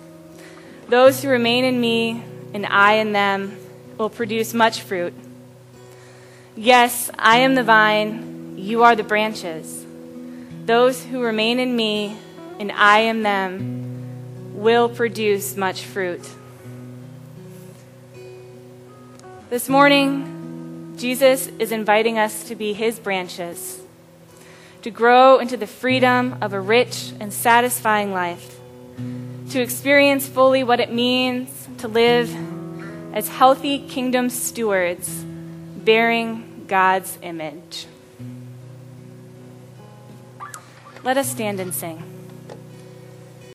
Those 0.90 1.22
who 1.22 1.30
remain 1.30 1.64
in 1.64 1.80
me, 1.80 2.24
and 2.54 2.66
I 2.66 2.94
in 2.94 3.12
them, 3.12 3.58
will 3.98 4.10
produce 4.10 4.54
much 4.54 4.82
fruit. 4.82 5.14
Yes, 6.60 7.12
I 7.20 7.42
am 7.42 7.54
the 7.54 7.62
vine, 7.62 8.56
you 8.58 8.82
are 8.82 8.96
the 8.96 9.04
branches. 9.04 9.86
Those 10.66 11.04
who 11.04 11.22
remain 11.22 11.60
in 11.60 11.76
me 11.76 12.18
and 12.60 12.72
I 12.72 13.02
in 13.02 13.22
them 13.22 14.56
will 14.56 14.90
produce 14.90 15.56
much 15.56 15.84
fruit. 15.84 16.28
This 19.52 19.70
morning, 19.70 20.96
Jesus 20.98 21.46
is 21.60 21.72
inviting 21.72 22.18
us 22.18 22.46
to 22.46 22.56
be 22.56 22.74
his 22.74 22.98
branches, 22.98 23.80
to 24.82 24.90
grow 24.90 25.38
into 25.38 25.58
the 25.58 25.68
freedom 25.68 26.38
of 26.42 26.54
a 26.54 26.60
rich 26.60 27.14
and 27.20 27.32
satisfying 27.32 28.12
life, 28.12 28.60
to 29.52 29.62
experience 29.62 30.28
fully 30.28 30.64
what 30.64 30.80
it 30.80 30.92
means 30.92 31.68
to 31.78 31.88
live 31.88 32.36
as 33.14 33.28
healthy 33.28 33.78
kingdom 33.88 34.32
stewards, 34.32 35.24
bearing 35.86 36.47
God's 36.68 37.18
image. 37.22 37.88
Let 41.04 41.18
us 41.18 41.30
stand 41.30 41.60
and 41.60 41.74
sing. 41.74 42.17